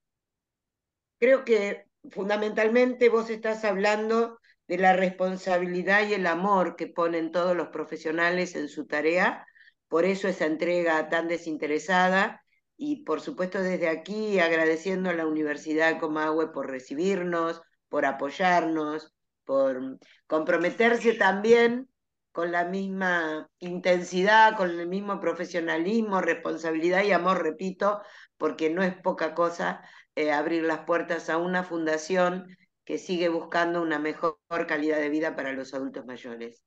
Creo 1.19 1.45
que 1.45 1.87
fundamentalmente 2.13 3.09
vos 3.09 3.29
estás 3.31 3.65
hablando 3.65 4.39
de 4.69 4.79
la 4.79 4.93
responsabilidad 4.93 6.07
y 6.07 6.15
el 6.15 6.29
amor 6.29 6.77
que 6.77 6.87
ponen 6.87 7.33
todos 7.33 7.57
los 7.57 7.71
profesionales 7.71 8.55
en 8.55 8.69
su 8.69 8.87
tarea, 8.87 9.45
por 9.89 10.05
eso 10.05 10.29
esa 10.29 10.47
entrega 10.47 11.09
tan 11.09 11.27
desinteresada 11.27 12.40
y 12.83 13.05
por 13.05 13.21
supuesto 13.21 13.63
desde 13.63 13.91
aquí 13.91 14.39
agradeciendo 14.39 15.11
a 15.11 15.13
la 15.13 15.27
Universidad 15.27 16.01
Comahue 16.01 16.51
por 16.51 16.71
recibirnos, 16.71 17.61
por 17.91 18.07
apoyarnos, 18.07 19.13
por 19.45 19.99
comprometerse 20.27 21.13
también 21.13 21.91
con 22.33 22.53
la 22.53 22.65
misma 22.65 23.51
intensidad, 23.59 24.57
con 24.57 24.71
el 24.71 24.89
mismo 24.89 25.21
profesionalismo, 25.21 26.23
responsabilidad 26.23 27.05
y 27.05 27.13
amor, 27.13 27.43
repito, 27.43 28.01
porque 28.39 28.71
no 28.71 28.83
es 28.83 28.95
poca 28.95 29.35
cosa 29.35 29.83
eh, 30.15 30.33
abrir 30.33 30.63
las 30.63 30.87
puertas 30.87 31.29
a 31.29 31.37
una 31.37 31.63
fundación 31.63 32.57
que 32.85 32.97
sigue 32.97 33.29
buscando 33.29 33.83
una 33.83 33.99
mejor 33.99 34.39
calidad 34.67 35.01
de 35.01 35.11
vida 35.11 35.37
para 35.37 35.53
los 35.53 35.75
adultos 35.75 36.07
mayores. 36.07 36.63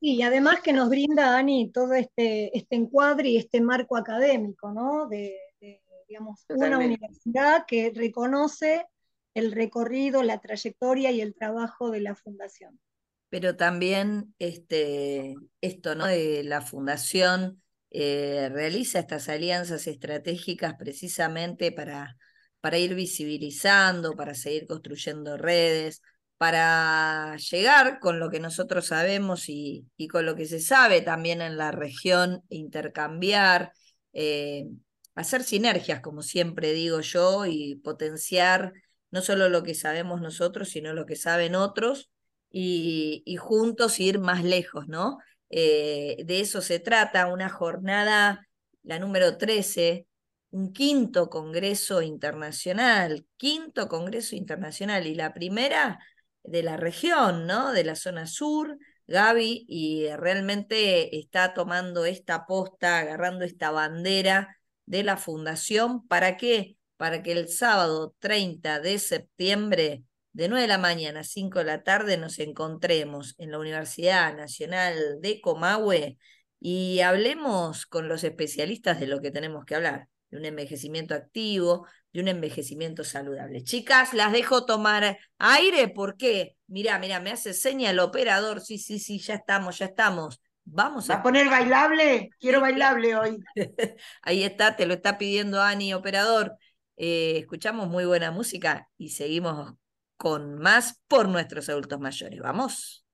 Y 0.00 0.22
además 0.22 0.62
que 0.62 0.72
nos 0.72 0.88
brinda, 0.88 1.36
Ani, 1.36 1.70
todo 1.70 1.92
este, 1.92 2.56
este 2.56 2.76
encuadre 2.76 3.28
y 3.28 3.36
este 3.36 3.60
marco 3.60 3.98
académico, 3.98 4.72
¿no? 4.72 5.06
De, 5.06 5.36
digamos, 6.20 6.44
una 6.48 6.78
universidad 6.78 7.64
que 7.66 7.92
reconoce 7.94 8.86
el 9.34 9.52
recorrido, 9.52 10.22
la 10.22 10.40
trayectoria 10.40 11.10
y 11.10 11.20
el 11.20 11.34
trabajo 11.34 11.90
de 11.90 12.00
la 12.00 12.14
fundación. 12.14 12.78
Pero 13.28 13.56
también 13.56 14.34
este, 14.38 15.34
esto, 15.60 15.94
¿no? 15.94 16.06
De 16.06 16.42
la 16.44 16.60
fundación 16.60 17.62
eh, 17.90 18.48
realiza 18.52 18.98
estas 18.98 19.28
alianzas 19.28 19.86
estratégicas 19.86 20.74
precisamente 20.74 21.70
para, 21.70 22.16
para 22.60 22.78
ir 22.78 22.94
visibilizando, 22.94 24.16
para 24.16 24.34
seguir 24.34 24.66
construyendo 24.66 25.36
redes, 25.36 26.02
para 26.38 27.36
llegar 27.36 28.00
con 28.00 28.18
lo 28.18 28.30
que 28.30 28.40
nosotros 28.40 28.86
sabemos 28.86 29.48
y, 29.48 29.86
y 29.96 30.08
con 30.08 30.26
lo 30.26 30.34
que 30.34 30.46
se 30.46 30.58
sabe 30.58 31.00
también 31.00 31.40
en 31.40 31.56
la 31.56 31.70
región, 31.70 32.42
intercambiar. 32.48 33.72
Eh, 34.12 34.66
hacer 35.14 35.42
sinergias, 35.42 36.00
como 36.00 36.22
siempre 36.22 36.72
digo 36.72 37.00
yo, 37.00 37.46
y 37.46 37.76
potenciar 37.76 38.72
no 39.10 39.22
solo 39.22 39.48
lo 39.48 39.62
que 39.62 39.74
sabemos 39.74 40.20
nosotros, 40.20 40.68
sino 40.70 40.92
lo 40.92 41.06
que 41.06 41.16
saben 41.16 41.54
otros, 41.54 42.10
y, 42.50 43.36
juntos 43.38 44.00
ir 44.00 44.18
más 44.18 44.44
lejos, 44.44 44.88
¿no? 44.88 45.18
Eh, 45.50 46.22
de 46.24 46.40
eso 46.40 46.60
se 46.62 46.80
trata, 46.80 47.26
una 47.26 47.48
jornada, 47.48 48.48
la 48.82 48.98
número 48.98 49.36
13, 49.36 50.06
un 50.50 50.72
quinto 50.72 51.30
Congreso 51.30 52.02
Internacional, 52.02 53.26
quinto 53.36 53.88
Congreso 53.88 54.36
Internacional, 54.36 55.06
y 55.06 55.14
la 55.14 55.32
primera 55.32 55.98
de 56.42 56.62
la 56.62 56.76
región, 56.76 57.46
¿no? 57.46 57.72
De 57.72 57.84
la 57.84 57.94
zona 57.94 58.26
sur, 58.26 58.78
Gaby, 59.06 59.66
y 59.68 60.08
realmente 60.16 61.18
está 61.18 61.54
tomando 61.54 62.04
esta 62.04 62.46
posta, 62.46 62.98
agarrando 62.98 63.44
esta 63.44 63.70
bandera 63.70 64.59
de 64.90 65.04
la 65.04 65.16
Fundación. 65.16 66.06
¿Para 66.08 66.36
qué? 66.36 66.76
Para 66.96 67.22
que 67.22 67.30
el 67.30 67.48
sábado 67.48 68.14
30 68.18 68.80
de 68.80 68.98
septiembre, 68.98 70.02
de 70.32 70.48
9 70.48 70.62
de 70.62 70.68
la 70.68 70.78
mañana 70.78 71.20
a 71.20 71.24
5 71.24 71.60
de 71.60 71.64
la 71.64 71.84
tarde, 71.84 72.18
nos 72.18 72.40
encontremos 72.40 73.36
en 73.38 73.52
la 73.52 73.60
Universidad 73.60 74.36
Nacional 74.36 75.20
de 75.20 75.40
Comahue 75.40 76.18
y 76.58 77.00
hablemos 77.00 77.86
con 77.86 78.08
los 78.08 78.24
especialistas 78.24 78.98
de 78.98 79.06
lo 79.06 79.20
que 79.20 79.30
tenemos 79.30 79.64
que 79.64 79.76
hablar, 79.76 80.08
de 80.28 80.38
un 80.38 80.44
envejecimiento 80.44 81.14
activo, 81.14 81.86
de 82.12 82.22
un 82.22 82.28
envejecimiento 82.28 83.04
saludable. 83.04 83.62
Chicas, 83.62 84.12
las 84.12 84.32
dejo 84.32 84.66
tomar 84.66 85.18
aire 85.38 85.86
porque, 85.86 86.56
mira, 86.66 86.98
mira, 86.98 87.20
me 87.20 87.30
hace 87.30 87.54
seña 87.54 87.90
el 87.90 88.00
operador, 88.00 88.60
sí, 88.60 88.76
sí, 88.76 88.98
sí, 88.98 89.20
ya 89.20 89.34
estamos, 89.34 89.78
ya 89.78 89.86
estamos. 89.86 90.40
Vamos 90.72 91.10
a... 91.10 91.22
poner 91.22 91.48
bailable? 91.48 92.30
Quiero 92.38 92.60
bailable 92.60 93.16
hoy. 93.16 93.38
Ahí 94.22 94.44
está, 94.44 94.76
te 94.76 94.86
lo 94.86 94.94
está 94.94 95.18
pidiendo 95.18 95.60
Ani, 95.60 95.92
operador. 95.94 96.56
Eh, 96.96 97.38
escuchamos 97.38 97.88
muy 97.88 98.04
buena 98.04 98.30
música 98.30 98.88
y 98.96 99.10
seguimos 99.10 99.74
con 100.16 100.58
más 100.58 101.00
por 101.08 101.28
nuestros 101.28 101.68
adultos 101.68 101.98
mayores. 101.98 102.38
Vamos. 102.40 103.04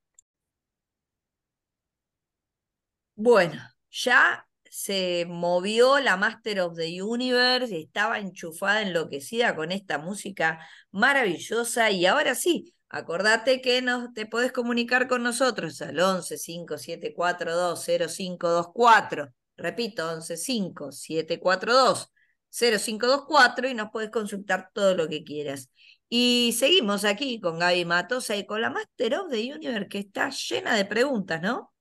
Bueno, 3.15 3.63
ya 3.91 4.47
se 4.69 5.25
movió 5.27 5.99
la 6.01 6.17
Master 6.19 6.61
of 6.61 6.77
the 6.77 7.03
Universe, 7.03 7.79
estaba 7.79 8.19
enchufada, 8.19 8.83
enloquecida 8.83 9.57
con 9.57 9.73
esta 9.73 9.99
música 9.99 10.61
maravillosa 10.91 11.91
y 11.91 12.05
ahora 12.05 12.35
sí, 12.35 12.75
Acordate 12.88 13.61
que 13.61 13.83
no, 13.83 14.12
te 14.12 14.26
podés 14.26 14.52
comunicar 14.52 15.09
con 15.09 15.23
nosotros 15.23 15.83
al 15.83 15.99
11 15.99 16.38
5742 16.38 17.85
0524. 17.85 19.33
Repito, 19.57 20.09
11 20.09 20.37
5742 20.37 22.12
0524 22.50 23.69
y 23.69 23.75
nos 23.75 23.90
podés 23.90 24.11
consultar 24.11 24.71
todo 24.73 24.95
lo 24.95 25.09
que 25.09 25.25
quieras. 25.25 25.71
Y 26.09 26.55
seguimos 26.57 27.05
aquí 27.05 27.40
con 27.40 27.59
Gaby 27.59 27.85
Matosa 27.85 28.37
y 28.37 28.47
con 28.47 28.61
la 28.61 28.71
Master 28.71 29.16
of 29.16 29.31
the 29.31 29.52
Universe 29.52 29.88
que 29.88 29.99
está 29.99 30.31
llena 30.31 30.75
de 30.76 30.85
preguntas, 30.85 31.43
¿no? 31.43 31.75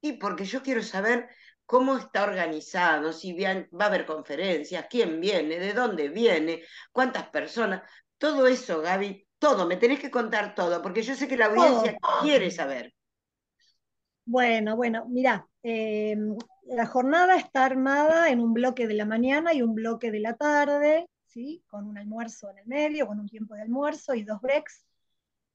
Sí, 0.00 0.14
porque 0.14 0.44
yo 0.44 0.62
quiero 0.62 0.82
saber 0.82 1.28
cómo 1.66 1.96
está 1.96 2.24
organizado, 2.24 3.12
si 3.12 3.34
va 3.34 3.84
a 3.84 3.86
haber 3.86 4.06
conferencias, 4.06 4.86
quién 4.88 5.20
viene, 5.20 5.58
de 5.58 5.72
dónde 5.72 6.08
viene, 6.08 6.62
cuántas 6.92 7.28
personas, 7.28 7.82
todo 8.18 8.46
eso, 8.46 8.80
Gaby, 8.80 9.26
todo, 9.38 9.66
me 9.66 9.76
tenés 9.76 10.00
que 10.00 10.10
contar 10.10 10.54
todo, 10.54 10.82
porque 10.82 11.02
yo 11.02 11.14
sé 11.14 11.28
que 11.28 11.36
la 11.36 11.46
audiencia 11.46 11.98
quiere 12.22 12.50
saber. 12.50 12.92
Bueno, 14.26 14.74
bueno, 14.76 15.06
mira, 15.08 15.46
eh, 15.62 16.16
la 16.62 16.86
jornada 16.86 17.36
está 17.36 17.66
armada 17.66 18.30
en 18.30 18.40
un 18.40 18.54
bloque 18.54 18.86
de 18.86 18.94
la 18.94 19.04
mañana 19.04 19.52
y 19.52 19.62
un 19.62 19.74
bloque 19.74 20.10
de 20.10 20.20
la 20.20 20.34
tarde, 20.34 21.08
¿sí? 21.26 21.62
con 21.66 21.86
un 21.86 21.98
almuerzo 21.98 22.50
en 22.50 22.58
el 22.58 22.66
medio, 22.66 23.06
con 23.06 23.20
un 23.20 23.28
tiempo 23.28 23.54
de 23.54 23.62
almuerzo 23.62 24.14
y 24.14 24.24
dos 24.24 24.40
breaks. 24.40 24.84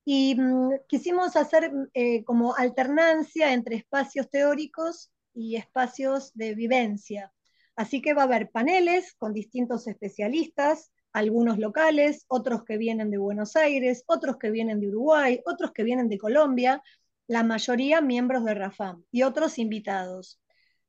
Y 0.06 0.36
mm, 0.36 0.82
quisimos 0.88 1.36
hacer 1.36 1.72
eh, 1.94 2.24
como 2.24 2.56
alternancia 2.56 3.54
entre 3.54 3.76
espacios 3.78 4.30
teóricos 4.30 5.12
y 5.34 5.56
espacios 5.56 6.32
de 6.36 6.54
vivencia. 6.54 7.34
Así 7.76 8.02
que 8.02 8.14
va 8.14 8.24
a 8.24 8.26
haber 8.26 8.52
paneles 8.52 9.14
con 9.16 9.34
distintos 9.34 9.88
especialistas, 9.88 10.92
algunos 11.14 11.58
locales, 11.58 12.26
otros 12.28 12.64
que 12.64 12.78
vienen 12.78 13.12
de 13.12 13.18
Buenos 13.18 13.56
Aires, 13.56 14.04
otros 14.08 14.38
que 14.38 14.52
vienen 14.52 14.80
de 14.80 14.88
Uruguay, 14.90 15.42
otros 15.46 15.72
que 15.72 15.84
vienen 15.84 16.10
de 16.10 16.18
Colombia, 16.18 16.82
la 17.28 17.44
mayoría 17.44 18.02
miembros 18.02 18.44
de 18.46 18.56
RAFAM 18.56 19.04
y 19.12 19.24
otros 19.24 19.60
invitados. 19.60 20.40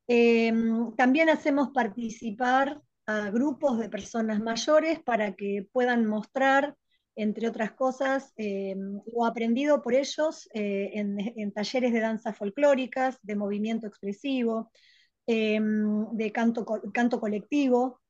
Em, 0.07 0.93
también 0.95 1.29
hacemos 1.29 1.69
participar 1.69 2.81
a 3.05 3.29
grupos 3.29 3.79
de 3.79 3.89
personas 3.89 4.39
mayores 4.41 4.99
para 4.99 5.35
que 5.35 5.67
puedan 5.71 6.05
mostrar, 6.05 6.75
entre 7.15 7.47
otras 7.47 7.73
cosas, 7.73 8.33
em, 8.37 8.99
lo 9.13 9.25
aprendido 9.25 9.81
por 9.81 9.93
ellos 9.93 10.49
eh, 10.53 10.91
en, 10.95 11.51
talleres 11.53 11.93
de 11.93 11.99
danzas 11.99 12.37
folclóricas, 12.37 13.19
de 13.21 13.35
movimiento 13.35 13.87
expresivo, 13.87 14.71
em, 15.27 16.05
de 16.13 16.31
canto, 16.31 16.65
canto 16.93 17.19
colectivo, 17.19 18.00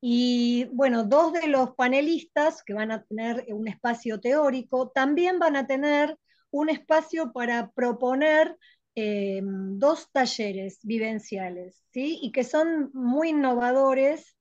y 0.00 0.64
bueno, 0.72 1.04
dos 1.04 1.32
de 1.34 1.46
los 1.46 1.74
panelistas 1.74 2.62
que 2.62 2.72
van 2.72 2.90
a 2.90 3.04
tener 3.04 3.44
un 3.48 3.68
espacio 3.68 4.18
teórico 4.18 4.90
también 4.90 5.38
van 5.38 5.56
a 5.56 5.66
tener 5.66 6.16
un 6.50 6.70
espacio 6.70 7.32
para 7.32 7.70
proponer 7.70 8.56
eh, 8.94 9.40
dos 9.42 10.10
talleres 10.10 10.78
vivenciales, 10.82 11.84
¿sí? 11.92 12.18
Y 12.22 12.32
que 12.32 12.44
son 12.44 12.90
muy 12.94 13.28
innovadores. 13.30 14.36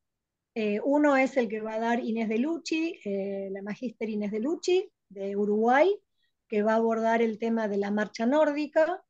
Eh, 0.56 0.80
uno 0.84 1.18
es 1.18 1.38
el 1.38 1.50
que 1.50 1.62
va 1.62 1.76
a 1.76 1.80
dar 1.80 2.00
Inés 2.00 2.30
de 2.30 2.40
Lucci, 2.40 3.00
eh, 3.06 3.50
la 3.52 3.62
magíster 3.62 4.10
Inés 4.10 4.32
de 4.32 4.40
Lucci, 4.40 4.92
de 5.10 5.36
Uruguay, 5.36 5.96
que 6.48 6.64
va 6.64 6.74
a 6.74 6.78
abordar 6.78 7.22
el 7.22 7.38
tema 7.38 7.68
de 7.68 7.78
la 7.78 7.92
marcha 7.92 8.26
nórdica, 8.26 9.04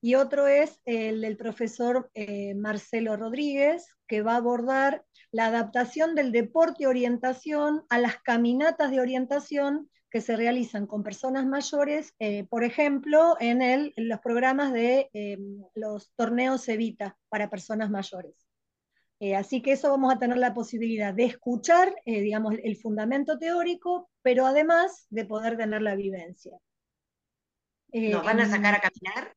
y 0.00 0.16
otro 0.16 0.46
es 0.46 0.80
el 0.84 1.22
del 1.22 1.38
profesor 1.38 2.10
Marcelo 2.56 3.16
Rodríguez, 3.16 3.86
que 4.06 4.20
va 4.20 4.34
a 4.34 4.36
abordar 4.36 5.02
la 5.34 5.46
adaptación 5.46 6.14
del 6.14 6.30
deporte 6.30 6.86
orientación 6.86 7.84
a 7.88 7.98
las 7.98 8.18
caminatas 8.18 8.92
de 8.92 9.00
orientación 9.00 9.90
que 10.08 10.20
se 10.20 10.36
realizan 10.36 10.86
con 10.86 11.02
personas 11.02 11.44
mayores, 11.44 12.14
eh, 12.20 12.44
por 12.44 12.62
ejemplo, 12.62 13.36
en, 13.40 13.60
el, 13.60 13.92
los 13.96 14.20
programas 14.20 14.72
de 14.72 15.10
eh, 15.12 15.36
los 15.74 16.12
torneos 16.14 16.68
Evita 16.68 17.18
para 17.28 17.50
personas 17.50 17.90
mayores. 17.90 18.46
Eh, 19.18 19.34
así 19.34 19.60
que 19.60 19.72
eso 19.72 19.90
vamos 19.90 20.14
a 20.14 20.20
tener 20.20 20.36
la 20.36 20.54
posibilidad 20.54 21.12
de 21.12 21.24
escuchar, 21.24 21.92
digamos, 22.06 22.54
el 22.62 22.76
fundamento 22.76 23.36
teórico, 23.36 24.08
pero 24.22 24.46
además 24.46 25.06
de 25.10 25.24
poder 25.24 25.56
tener 25.56 25.82
la 25.82 25.96
vivencia. 25.96 26.56
¿Nos 27.92 28.24
van 28.24 28.38
a 28.38 28.48
sacar 28.48 28.76
a 28.76 28.80
caminar? 28.80 29.34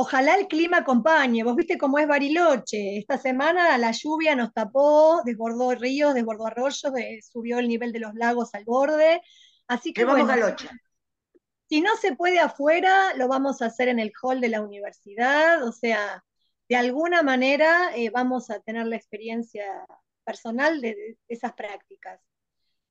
Ojalá 0.00 0.36
el 0.36 0.46
clima 0.46 0.76
acompañe. 0.76 1.42
Vos 1.42 1.56
viste 1.56 1.76
cómo 1.76 1.98
es 1.98 2.06
Bariloche. 2.06 2.98
Esta 2.98 3.18
semana 3.18 3.76
la 3.78 3.90
lluvia 3.90 4.36
nos 4.36 4.52
tapó, 4.52 5.22
desbordó 5.24 5.72
ríos, 5.72 6.14
desbordó 6.14 6.46
arroyos, 6.46 6.84
subió 7.28 7.58
el 7.58 7.66
nivel 7.66 7.90
de 7.90 7.98
los 7.98 8.14
lagos 8.14 8.54
al 8.54 8.64
borde. 8.64 9.20
Así 9.66 9.92
que 9.92 10.04
vamos 10.04 10.28
bueno, 10.28 10.54
si 11.68 11.80
no 11.80 11.96
se 11.96 12.14
puede 12.14 12.38
afuera, 12.38 13.12
lo 13.16 13.26
vamos 13.26 13.60
a 13.60 13.66
hacer 13.66 13.88
en 13.88 13.98
el 13.98 14.12
hall 14.22 14.40
de 14.40 14.50
la 14.50 14.62
universidad. 14.62 15.66
O 15.66 15.72
sea, 15.72 16.24
de 16.68 16.76
alguna 16.76 17.24
manera 17.24 17.90
eh, 17.96 18.10
vamos 18.10 18.50
a 18.50 18.60
tener 18.60 18.86
la 18.86 18.94
experiencia 18.94 19.66
personal 20.22 20.80
de 20.80 21.18
esas 21.26 21.54
prácticas. 21.54 22.20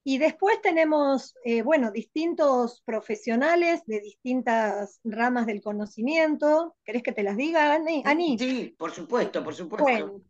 Y 0.10 0.20
después 0.20 0.62
tenemos, 0.62 1.36
eh, 1.44 1.64
bueno, 1.64 1.92
distintos 1.92 2.82
profesionales 2.86 3.82
de 3.88 4.00
distintas 4.00 5.02
ramas 5.04 5.46
del 5.48 5.62
conocimiento. 5.62 6.78
¿Querés 6.86 7.04
que 7.04 7.12
te 7.12 7.24
las 7.24 7.36
diga, 7.36 7.74
Ani? 8.06 8.40
Sí, 8.40 8.74
por 8.78 8.92
supuesto, 8.92 9.44
por 9.44 9.54
supuesto. 9.54 9.84
Bueno, 9.84 10.22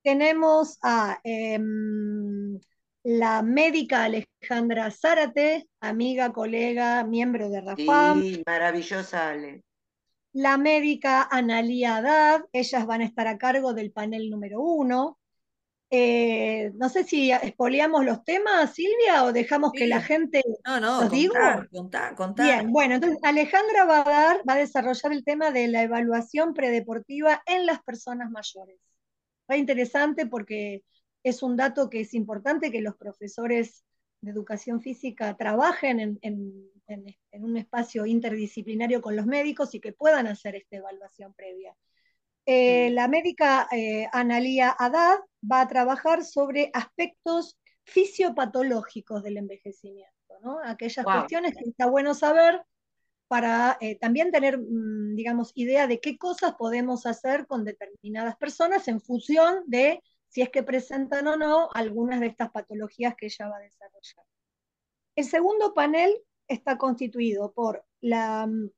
tenemos 0.00 0.78
a 0.80 1.18
em, 1.24 2.56
la 3.02 3.42
médica 3.42 4.04
Alejandra 4.04 4.92
Zárate, 4.92 5.68
amiga, 5.80 6.32
colega, 6.32 7.02
miembro 7.02 7.50
de 7.50 7.62
RAFAM. 7.62 8.22
Sí, 8.22 8.44
maravillosa 8.46 9.30
Ale. 9.30 9.64
La 10.34 10.56
médica 10.56 11.26
Analía 11.28 11.96
Haddad, 11.96 12.42
ellas 12.52 12.86
van 12.86 13.00
a 13.00 13.06
estar 13.06 13.26
a 13.26 13.38
cargo 13.38 13.74
del 13.74 13.90
panel 13.90 14.30
número 14.30 14.60
uno. 14.60 15.18
Eh, 15.90 16.72
no 16.74 16.88
sé 16.88 17.04
si 17.04 17.30
expoliamos 17.30 18.04
los 18.04 18.24
temas, 18.24 18.74
Silvia, 18.74 19.24
o 19.24 19.32
dejamos 19.32 19.72
que 19.72 19.86
la 19.86 20.00
gente 20.00 20.42
no, 20.64 20.80
no, 20.80 21.02
los 21.02 21.10
diga. 21.12 21.68
Contar, 21.70 22.16
Bien, 22.36 22.72
bueno, 22.72 22.96
entonces 22.96 23.20
Alejandra 23.22 23.84
va 23.84 24.00
a 24.00 24.04
dar, 24.04 24.38
va 24.48 24.54
a 24.54 24.58
desarrollar 24.58 25.12
el 25.12 25.24
tema 25.24 25.52
de 25.52 25.68
la 25.68 25.82
evaluación 25.82 26.54
predeportiva 26.54 27.42
en 27.46 27.66
las 27.66 27.82
personas 27.84 28.30
mayores. 28.30 28.80
Va 29.48 29.56
interesante 29.56 30.26
porque 30.26 30.82
es 31.22 31.42
un 31.42 31.56
dato 31.56 31.88
que 31.88 32.00
es 32.00 32.14
importante 32.14 32.72
que 32.72 32.80
los 32.80 32.96
profesores 32.96 33.84
de 34.20 34.32
educación 34.32 34.80
física 34.80 35.36
trabajen 35.36 36.00
en, 36.00 36.18
en 36.88 37.44
un 37.44 37.56
espacio 37.56 38.06
interdisciplinario 38.06 39.00
con 39.00 39.14
los 39.14 39.26
médicos 39.26 39.72
y 39.74 39.80
que 39.80 39.92
puedan 39.92 40.26
hacer 40.26 40.56
esta 40.56 40.76
evaluación 40.78 41.32
previa. 41.34 41.76
Eh, 42.46 42.90
la 42.90 43.08
médica 43.08 43.68
eh, 43.72 44.08
Analía 44.12 44.70
Haddad 44.70 45.18
va 45.50 45.62
a 45.62 45.68
trabajar 45.68 46.24
sobre 46.24 46.70
aspectos 46.72 47.58
fisiopatológicos 47.82 49.22
del 49.24 49.38
envejecimiento, 49.38 50.38
¿no? 50.42 50.60
aquellas 50.64 51.04
cuestiones 51.04 51.54
que 51.54 51.68
está 51.68 51.86
bueno 51.86 52.14
saber 52.14 52.62
para 53.28 53.76
eh, 53.80 53.98
también 53.98 54.30
tener, 54.30 54.58
mm, 54.58 55.16
digamos, 55.16 55.50
idea 55.54 55.88
de 55.88 56.00
qué 56.00 56.16
cosas 56.16 56.54
podemos 56.54 57.06
hacer 57.06 57.46
con 57.48 57.64
determinadas 57.64 58.36
personas 58.36 58.86
en 58.86 59.00
función 59.00 59.64
de 59.66 60.00
si 60.28 60.42
es 60.42 60.50
que 60.50 60.62
presentan 60.62 61.26
o 61.26 61.36
no 61.36 61.68
algunas 61.74 62.20
de 62.20 62.26
estas 62.26 62.50
patologías 62.50 63.14
que 63.16 63.26
ella 63.26 63.48
va 63.48 63.56
a 63.56 63.60
desarrollar. 63.60 64.24
El 65.16 65.24
segundo 65.24 65.74
panel 65.74 66.14
está 66.46 66.78
constituido 66.78 67.52
por 67.52 67.84
la 68.00 68.46
mm, 68.46 68.70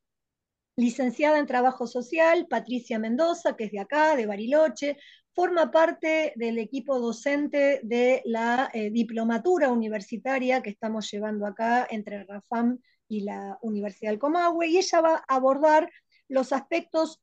licenciada 0.79 1.39
en 1.39 1.45
Trabajo 1.45 1.87
Social, 1.87 2.47
Patricia 2.47 2.99
Mendoza, 2.99 3.57
que 3.57 3.65
es 3.65 3.71
de 3.71 3.79
acá, 3.79 4.15
de 4.15 4.25
Bariloche, 4.25 4.97
forma 5.33 5.71
parte 5.71 6.31
del 6.37 6.57
equipo 6.57 6.99
docente 6.99 7.81
de 7.83 8.21
la 8.23 8.69
eh, 8.73 8.89
diplomatura 8.89 9.69
universitaria 9.69 10.61
que 10.61 10.69
estamos 10.69 11.11
llevando 11.11 11.45
acá 11.45 11.85
entre 11.89 12.23
RAFAM 12.23 12.79
y 13.09 13.21
la 13.21 13.57
Universidad 13.61 14.11
del 14.11 14.19
Comahue, 14.19 14.67
y 14.67 14.77
ella 14.77 15.01
va 15.01 15.15
a 15.15 15.35
abordar 15.35 15.91
los 16.29 16.53
aspectos 16.53 17.21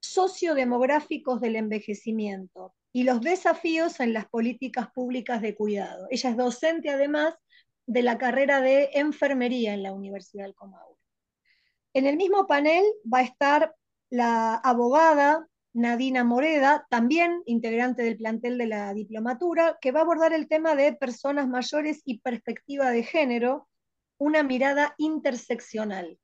sociodemográficos 0.00 1.40
del 1.40 1.56
envejecimiento 1.56 2.74
y 2.92 3.04
los 3.04 3.20
desafíos 3.20 4.00
en 4.00 4.14
las 4.14 4.26
políticas 4.26 4.88
públicas 4.92 5.40
de 5.42 5.54
cuidado. 5.54 6.08
Ella 6.10 6.30
es 6.30 6.36
docente 6.36 6.90
además 6.90 7.34
de 7.86 8.02
la 8.02 8.18
carrera 8.18 8.60
de 8.60 8.90
enfermería 8.94 9.74
en 9.74 9.84
la 9.84 9.92
Universidad 9.92 10.44
del 10.44 10.54
Comahue. 10.54 10.96
En 11.96 12.06
el 12.06 12.18
mismo 12.18 12.46
panel 12.46 12.84
va 13.10 13.20
a 13.20 13.22
estar 13.22 13.74
la 14.10 14.54
abogada 14.56 15.48
Nadina 15.72 16.24
Moreda, 16.24 16.86
también 16.90 17.42
integrante 17.46 18.02
del 18.02 18.18
plantel 18.18 18.58
de 18.58 18.66
la 18.66 18.92
diplomatura, 18.92 19.78
que 19.80 19.92
va 19.92 20.00
a 20.00 20.02
abordar 20.02 20.34
el 20.34 20.46
tema 20.46 20.74
de 20.74 20.92
personas 20.92 21.48
mayores 21.48 22.02
y 22.04 22.18
perspectiva 22.18 22.90
de 22.90 23.02
género, 23.02 23.66
una 24.18 24.42
mirada 24.42 24.94
interseccional. 24.98 26.18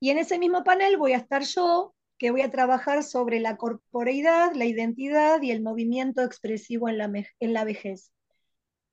Y 0.00 0.10
en 0.10 0.18
ese 0.18 0.38
mismo 0.38 0.64
panel 0.64 0.98
voy 0.98 1.14
a 1.14 1.16
estar 1.16 1.44
yo, 1.44 1.94
que 2.18 2.30
voy 2.30 2.42
a 2.42 2.50
trabajar 2.50 3.04
sobre 3.04 3.40
la 3.40 3.56
corporeidad, 3.56 4.52
la 4.54 4.66
identidad 4.66 5.40
y 5.40 5.50
el 5.50 5.62
movimiento 5.62 6.22
expresivo 6.22 6.90
en 6.90 6.98
la, 6.98 7.10
en 7.40 7.52
la 7.54 7.64
vejez. 7.64 8.12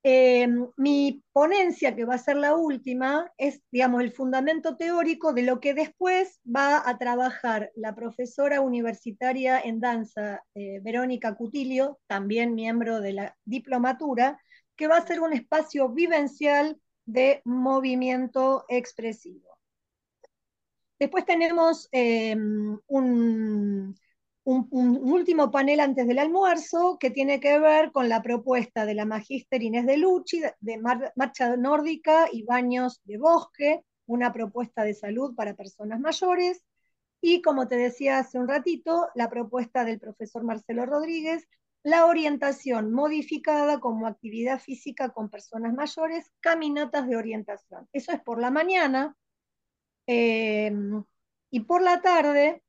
Eh, 0.04 0.48
mi 0.76 1.22
ponencia, 1.32 1.94
que 1.94 2.04
va 2.04 2.14
a 2.16 2.18
ser 2.18 2.36
la 2.36 2.56
última, 2.56 3.30
es, 3.38 3.62
digamos, 3.70 4.02
el 4.02 4.12
fundamento 4.12 4.76
teórico 4.76 5.32
de 5.32 5.42
lo 5.42 5.60
que 5.60 5.74
después 5.74 6.40
va 6.44 6.88
a 6.88 6.98
trabajar 6.98 7.70
la 7.76 7.94
profesora 7.94 8.60
universitaria 8.60 9.60
en 9.60 9.78
danza, 9.78 10.42
eh, 10.54 10.80
Verónica 10.82 11.36
Cutilio, 11.36 12.00
también 12.08 12.54
miembro 12.54 13.00
de 13.00 13.12
la 13.12 13.36
diplomatura, 13.44 14.40
que 14.74 14.88
va 14.88 14.96
a 14.96 15.06
ser 15.06 15.20
un 15.20 15.32
espacio 15.32 15.88
vivencial 15.90 16.80
de 17.04 17.40
movimiento 17.44 18.64
expresivo. 18.68 19.56
Después 20.98 21.24
tenemos 21.24 21.88
eh, 21.92 22.36
un 22.86 23.94
un, 24.44 24.68
último 25.12 25.50
panel 25.50 25.80
antes 25.80 26.06
del 26.06 26.18
almuerzo 26.18 26.98
que 26.98 27.10
tiene 27.10 27.40
que 27.40 27.58
ver 27.58 27.92
con 27.92 28.08
la 28.08 28.22
propuesta 28.22 28.84
de 28.84 28.94
la 28.94 29.04
magíster 29.04 29.62
Inés 29.62 29.86
de 29.86 29.96
Lucci 29.96 30.42
de, 30.60 30.78
marcha 31.16 31.56
nórdica 31.56 32.28
y 32.32 32.42
baños 32.42 33.00
de 33.04 33.18
bosque, 33.18 33.84
una 34.06 34.32
propuesta 34.32 34.82
de 34.84 34.94
salud 34.94 35.34
para 35.34 35.54
personas 35.54 36.00
mayores, 36.00 36.64
y 37.20 37.40
como 37.40 37.68
te 37.68 37.76
decía 37.76 38.18
hace 38.18 38.38
un 38.38 38.48
ratito, 38.48 39.08
la 39.14 39.30
propuesta 39.30 39.84
del 39.84 40.00
profesor 40.00 40.42
Marcelo 40.42 40.86
Rodríguez, 40.86 41.46
la 41.84 42.06
orientación 42.06 42.92
modificada 42.92 43.78
como 43.78 44.06
actividad 44.06 44.60
física 44.60 45.10
con 45.10 45.30
personas 45.30 45.72
mayores, 45.72 46.32
caminatas 46.40 47.08
de 47.08 47.16
orientación. 47.16 47.88
Eso 47.92 48.12
es 48.12 48.20
por 48.20 48.40
la 48.40 48.50
mañana. 48.50 49.16
Eh, 50.06 50.72
y 51.50 51.60
por 51.60 51.82
la 51.82 52.00
tarde 52.00 52.62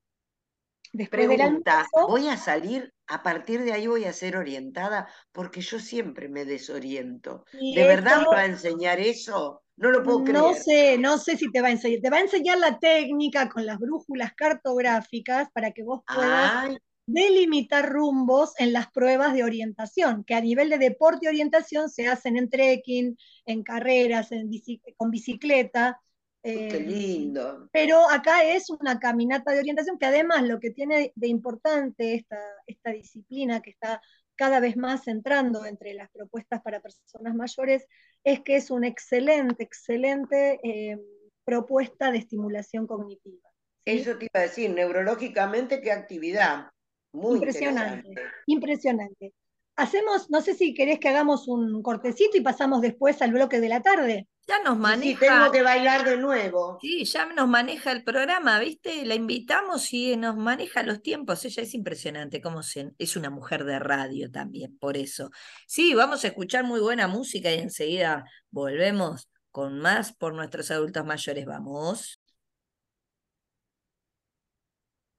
Después 0.93 1.25
Pregunta, 1.25 1.87
¿voy 2.07 2.27
a 2.27 2.37
salir? 2.37 2.93
A 3.07 3.23
partir 3.23 3.63
de 3.63 3.73
ahí 3.73 3.87
voy 3.87 4.05
a 4.05 4.13
ser 4.13 4.37
orientada 4.37 5.07
porque 5.31 5.59
yo 5.61 5.79
siempre 5.79 6.29
me 6.29 6.45
desoriento. 6.45 7.45
¿De 7.51 7.83
verdad 7.83 8.19
me 8.19 8.27
va 8.27 8.39
a 8.41 8.45
enseñar 8.45 8.99
eso? 8.99 9.63
No 9.75 9.89
lo 9.89 10.03
puedo 10.03 10.23
creer. 10.23 10.37
No 10.37 10.53
sé, 10.53 10.97
no 10.99 11.17
sé 11.17 11.35
si 11.35 11.51
te 11.51 11.61
va 11.61 11.69
a 11.69 11.71
enseñar. 11.71 11.99
Te 11.99 12.09
va 12.11 12.17
a 12.17 12.21
enseñar 12.21 12.59
la 12.59 12.77
técnica 12.77 13.49
con 13.49 13.65
las 13.65 13.79
brújulas 13.79 14.33
cartográficas 14.35 15.49
para 15.51 15.71
que 15.71 15.83
vos 15.83 16.01
puedas 16.05 16.77
delimitar 17.07 17.91
rumbos 17.91 18.53
en 18.59 18.71
las 18.71 18.91
pruebas 18.91 19.33
de 19.33 19.43
orientación, 19.43 20.23
que 20.23 20.35
a 20.35 20.41
nivel 20.41 20.69
de 20.69 20.77
deporte 20.77 21.25
y 21.25 21.29
orientación 21.29 21.89
se 21.89 22.07
hacen 22.07 22.37
en 22.37 22.49
trekking, 22.49 23.17
en 23.45 23.63
carreras, 23.63 24.31
en 24.31 24.49
con 24.95 25.09
bicicleta. 25.09 25.99
Qué 26.43 26.75
eh, 26.75 26.79
lindo. 26.81 27.69
Pero 27.71 28.09
acá 28.09 28.43
es 28.43 28.69
una 28.69 28.99
caminata 28.99 29.53
de 29.53 29.59
orientación 29.59 29.97
que 29.97 30.07
además 30.07 30.43
lo 30.43 30.59
que 30.59 30.71
tiene 30.71 31.13
de 31.15 31.27
importante 31.27 32.15
esta, 32.15 32.37
esta 32.67 32.91
disciplina 32.91 33.61
que 33.61 33.69
está 33.69 34.01
cada 34.35 34.59
vez 34.59 34.75
más 34.75 35.07
entrando 35.07 35.65
entre 35.65 35.93
las 35.93 36.09
propuestas 36.11 36.61
para 36.61 36.81
personas 36.81 37.33
mayores 37.33 37.87
es 38.25 38.41
que 38.41 38.57
es 38.57 38.71
una 38.71 38.87
excelente, 38.87 39.63
excelente 39.63 40.59
eh, 40.63 40.97
propuesta 41.45 42.11
de 42.11 42.17
estimulación 42.17 42.87
cognitiva. 42.87 43.49
Eso 43.85 44.17
te 44.17 44.25
iba 44.25 44.39
a 44.39 44.47
decir, 44.47 44.69
neurológicamente, 44.71 45.81
qué 45.81 45.91
actividad. 45.91 46.69
Muy 47.13 47.35
impresionante, 47.35 48.15
impresionante. 48.47 49.33
Hacemos, 49.75 50.29
no 50.29 50.41
sé 50.41 50.53
si 50.53 50.73
querés 50.73 50.99
que 50.99 51.09
hagamos 51.09 51.47
un 51.47 51.81
cortecito 51.81 52.37
y 52.37 52.41
pasamos 52.41 52.81
después 52.81 53.21
al 53.21 53.31
bloque 53.31 53.59
de 53.59 53.69
la 53.69 53.81
tarde. 53.81 54.27
Ya 54.45 54.61
nos 54.61 54.77
maneja. 54.77 55.19
Sí, 55.19 55.25
tengo 55.25 55.51
que 55.51 55.61
bailar 55.61 56.03
de 56.03 56.17
nuevo. 56.17 56.77
Sí, 56.81 57.05
ya 57.05 57.25
nos 57.27 57.47
maneja 57.47 57.91
el 57.91 58.03
programa, 58.03 58.59
¿viste? 58.59 59.05
La 59.05 59.15
invitamos 59.15 59.93
y 59.93 60.17
nos 60.17 60.35
maneja 60.35 60.83
los 60.83 61.01
tiempos. 61.01 61.45
Ella 61.45 61.63
es 61.63 61.73
impresionante, 61.73 62.41
como 62.41 62.59
es 62.97 63.15
una 63.15 63.29
mujer 63.29 63.63
de 63.63 63.79
radio 63.79 64.29
también, 64.29 64.77
por 64.77 64.97
eso. 64.97 65.31
Sí, 65.65 65.93
vamos 65.93 66.23
a 66.25 66.27
escuchar 66.27 66.65
muy 66.65 66.81
buena 66.81 67.07
música 67.07 67.51
y 67.51 67.59
enseguida 67.59 68.25
volvemos 68.51 69.29
con 69.49 69.79
más 69.79 70.13
por 70.13 70.33
nuestros 70.33 70.71
adultos 70.71 71.05
mayores. 71.05 71.45
Vamos. 71.45 72.19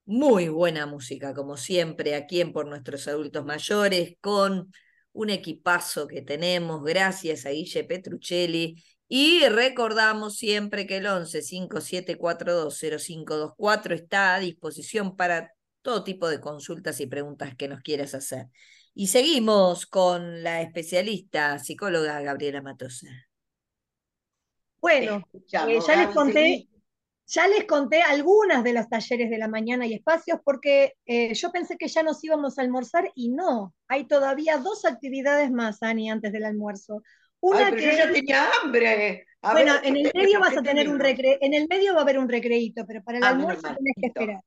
Muy 0.07 0.49
buena 0.49 0.85
música, 0.87 1.33
como 1.33 1.57
siempre, 1.57 2.15
aquí 2.15 2.43
en 2.43 2.53
Por 2.53 2.67
Nuestros 2.67 3.09
Adultos 3.09 3.45
Mayores, 3.45 4.17
con 4.21 4.71
un 5.13 5.31
equipazo 5.31 6.07
que 6.07 6.21
tenemos, 6.21 6.85
gracias 6.85 7.47
a 7.47 7.51
Guille 7.51 7.85
Petruccelli. 7.85 8.85
Y 9.09 9.47
recordamos 9.49 10.37
siempre 10.37 10.87
que 10.87 10.99
el 10.99 11.07
11 11.07 11.41
5742 11.41 12.79
0524 12.79 13.95
está 13.95 14.35
a 14.35 14.41
disposición 14.41 15.17
para 15.17 15.53
todo 15.81 16.05
tipo 16.05 16.29
de 16.29 16.41
consultas 16.41 17.01
y 17.01 17.07
preguntas 17.07 17.55
que 17.57 17.69
nos 17.69 17.81
quieras 17.81 18.15
hacer. 18.15 18.49
Y 18.93 19.07
seguimos 19.07 19.87
con 19.87 20.43
la 20.43 20.61
especialista 20.61 21.59
psicóloga 21.59 22.21
Gabriela 22.21 22.61
Matosa. 22.61 23.09
Bueno, 24.81 25.27
eh, 25.33 25.41
ya 25.49 25.67
les 25.67 26.15
conté 26.15 26.69
ya 27.27 27.49
les 27.49 27.65
conté 27.65 28.03
algunas 28.03 28.63
de 28.63 28.73
los 28.73 28.89
talleres 28.89 29.31
de 29.31 29.39
la 29.39 29.49
mañana 29.49 29.87
y 29.87 29.95
espacios 29.95 30.41
porque 30.45 30.95
eh, 31.07 31.35
yo 31.35 31.51
pensé 31.51 31.77
que 31.77 31.89
ya 31.89 32.03
nos 32.03 32.23
íbamos 32.23 32.59
a 32.59 32.63
almorzar 32.63 33.11
y 33.15 33.31
no, 33.31 33.75
hay 33.89 34.07
todavía 34.07 34.59
dos 34.59 34.85
actividades 34.85 35.51
más, 35.51 35.83
Ani, 35.83 36.11
antes 36.11 36.33
del 36.33 36.45
almuerzo. 36.45 37.03
Una 37.41 37.71
que 37.73 37.83
yo 37.83 37.93
ya 37.93 38.11
tenía 38.11 38.49
hambre. 38.63 39.27
bueno, 39.43 39.75
en 39.83 39.97
el 39.97 40.11
medio 40.15 40.41
vas 40.41 40.57
a 40.57 40.63
tener 40.63 40.89
un 40.89 40.99
recre... 40.99 41.39
en 41.41 41.53
el 41.53 41.67
medio 41.69 41.93
va 41.93 42.01
a 42.01 42.03
haber 42.03 42.19
un 42.19 42.29
recreito, 42.29 42.85
pero 42.87 43.03
para 43.03 43.19
el 43.19 43.25
ah, 43.25 43.29
almuerzo 43.29 43.63
tenés 43.63 43.95
que 44.01 44.07
esperar. 44.07 44.41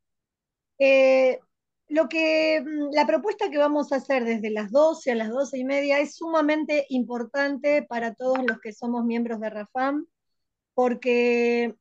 Eh, 0.80 1.40
lo 1.90 2.10
que, 2.10 2.62
mm, 2.62 2.94
la 2.94 3.06
propuesta 3.06 3.50
que 3.50 3.58
vamos 3.58 3.92
a 3.92 3.98
hacer 3.98 4.26
desde 4.26 4.50
las 4.50 4.72
12 4.72 5.12
a 5.12 5.16
las 5.16 5.30
12 5.30 5.58
y 5.58 5.64
media 5.64 6.00
es 6.00 6.16
sumamente 6.16 6.86
importante 6.90 7.84
para 7.84 8.14
todos 8.14 8.40
los 8.48 8.60
que 8.60 8.74
somos 8.74 9.06
miembros 9.06 9.40
de 9.40 9.50
RAFAM, 9.50 10.06
porque 10.74 11.76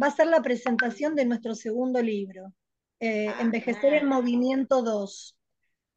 va 0.00 0.08
a 0.08 0.16
ser 0.16 0.28
la 0.28 0.42
presentación 0.42 1.14
de 1.14 1.24
nuestro 1.24 1.54
segundo 1.54 2.02
libro, 2.02 2.52
eh, 3.00 3.28
ah, 3.28 3.40
Envejecer 3.40 3.94
en 3.94 4.06
Movimiento 4.06 4.82
2. 4.82 5.36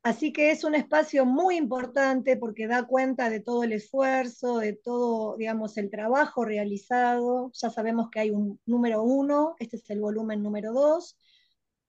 Así 0.03 0.33
que 0.33 0.49
es 0.49 0.63
un 0.63 0.73
espacio 0.73 1.25
muy 1.25 1.57
importante 1.57 2.35
porque 2.35 2.65
da 2.65 2.87
cuenta 2.87 3.29
de 3.29 3.39
todo 3.39 3.63
el 3.63 3.71
esfuerzo, 3.73 4.57
de 4.57 4.73
todo, 4.73 5.37
digamos, 5.37 5.77
el 5.77 5.91
trabajo 5.91 6.43
realizado. 6.43 7.51
Ya 7.53 7.69
sabemos 7.69 8.09
que 8.09 8.19
hay 8.19 8.31
un 8.31 8.59
número 8.65 9.03
uno, 9.03 9.55
este 9.59 9.77
es 9.77 9.87
el 9.91 10.01
volumen 10.01 10.41
número 10.41 10.73
dos. 10.73 11.17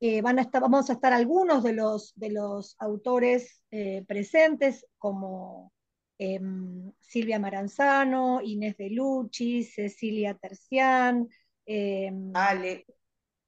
Eh, 0.01 0.21
van 0.21 0.39
a 0.39 0.43
estar, 0.43 0.61
vamos 0.61 0.91
a 0.91 0.95
estar 0.95 1.13
algunos 1.13 1.63
de 1.63 1.73
los, 1.73 2.13
de 2.17 2.31
los 2.31 2.77
autores 2.81 3.63
eh, 3.71 4.05
presentes, 4.07 4.85
como 4.99 5.73
em, 6.19 6.93
Silvia 7.01 7.39
Maranzano, 7.39 8.43
Inés 8.43 8.77
de 8.77 8.91
Lucci, 8.91 9.63
Cecilia 9.65 10.35
Tercián, 10.35 11.29
Em, 11.67 12.33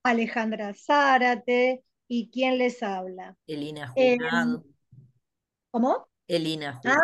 Alejandra 0.03 0.75
Zárate 0.75 1.83
y 2.09 2.31
quién 2.31 2.59
les 2.59 2.83
habla. 2.83 3.37
Elina 3.47 3.93
em, 3.97 4.19
Jurado. 4.19 4.65
¿Cómo? 5.71 6.09
Elina 6.29 6.81
ah, 6.85 6.99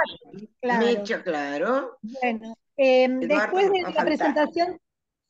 Jurado. 0.61 1.05
claro. 1.05 1.23
claro. 1.25 1.99
Bueno, 2.03 2.55
em, 2.77 3.21
después 3.21 3.71
de 3.71 3.83
la 3.93 4.05
presentación, 4.05 4.81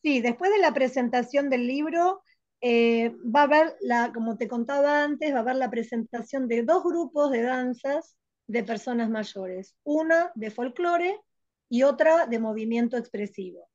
sí, 0.02 0.20
después 0.20 0.50
de 0.50 0.58
la 0.58 0.74
presentación 0.74 1.48
del 1.48 1.66
libro, 1.66 2.22
eh, 2.60 3.14
va 3.24 3.40
a 3.40 3.44
haber, 3.44 3.76
la, 3.80 4.12
como 4.12 4.36
te 4.36 4.48
contaba 4.48 5.02
antes, 5.02 5.32
va 5.32 5.38
a 5.38 5.40
haber 5.40 5.56
la 5.56 5.70
presentación 5.70 6.46
de 6.46 6.62
dos 6.62 6.84
grupos 6.84 7.30
de 7.30 7.42
danzas 7.42 8.16
de 8.46 8.64
personas 8.64 9.08
mayores, 9.08 9.76
una 9.84 10.32
de 10.34 10.50
folclore 10.50 11.20
y 11.68 11.84
otra 11.84 12.26
de 12.26 12.38
movimiento 12.38 12.96
expresivo. 12.96 13.69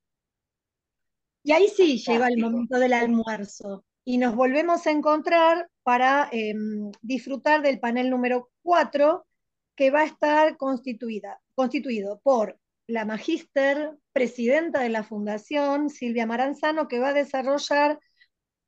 Y 1.46 1.52
ahí 1.52 1.68
sí 1.68 2.00
llega 2.00 2.28
el 2.28 2.40
momento 2.40 2.80
del 2.80 2.94
almuerzo 2.94 3.86
y 4.04 4.18
nos 4.18 4.36
volvemos 4.36 4.88
a 4.88 4.92
encontrar 4.92 5.70
para 5.84 6.28
em, 6.32 6.92
disfrutar 7.04 7.62
del 7.62 7.80
panel 7.80 8.10
número 8.10 8.50
4 8.64 9.28
que 9.76 9.92
va 9.92 10.00
a 10.00 10.06
estar 10.06 10.58
constituida, 10.58 11.40
constituido 11.54 12.20
por 12.24 12.58
la 12.88 13.06
magíster 13.06 13.92
presidenta 14.12 14.80
de 14.80 14.90
la 14.90 15.04
fundación, 15.04 15.92
Silvia 15.92 16.26
Maranzano, 16.26 16.88
que 16.88 16.98
va 16.98 17.10
a 17.10 17.14
desarrollar 17.14 18.00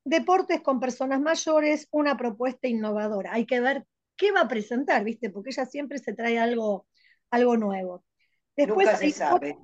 deportes 0.05 0.61
con 0.61 0.79
personas 0.79 1.19
mayores, 1.19 1.87
una 1.89 2.15
propuesta 2.15 2.67
innovadora. 2.67 3.33
Hay 3.33 3.47
que 3.47 3.59
ver 3.59 3.87
qué 4.15 4.31
va 4.31 4.41
a 4.41 4.47
presentar, 4.47 5.03
¿viste? 5.03 5.31
Porque 5.31 5.49
ella 5.49 5.65
siempre 5.65 5.97
se 5.97 6.13
trae 6.13 6.37
algo, 6.37 6.85
algo 7.31 7.57
nuevo. 7.57 8.05
Después, 8.55 8.85
Nunca 8.85 8.99
se 8.99 9.09
sabe. 9.09 9.57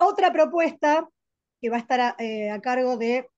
Otra 0.00 0.32
propuesta 0.32 1.08
que 1.60 1.70
va 1.70 1.76
a 1.76 1.80
estar 1.80 2.00
a, 2.00 2.16
eh, 2.18 2.58
cargo 2.62 2.96
de 2.96 3.28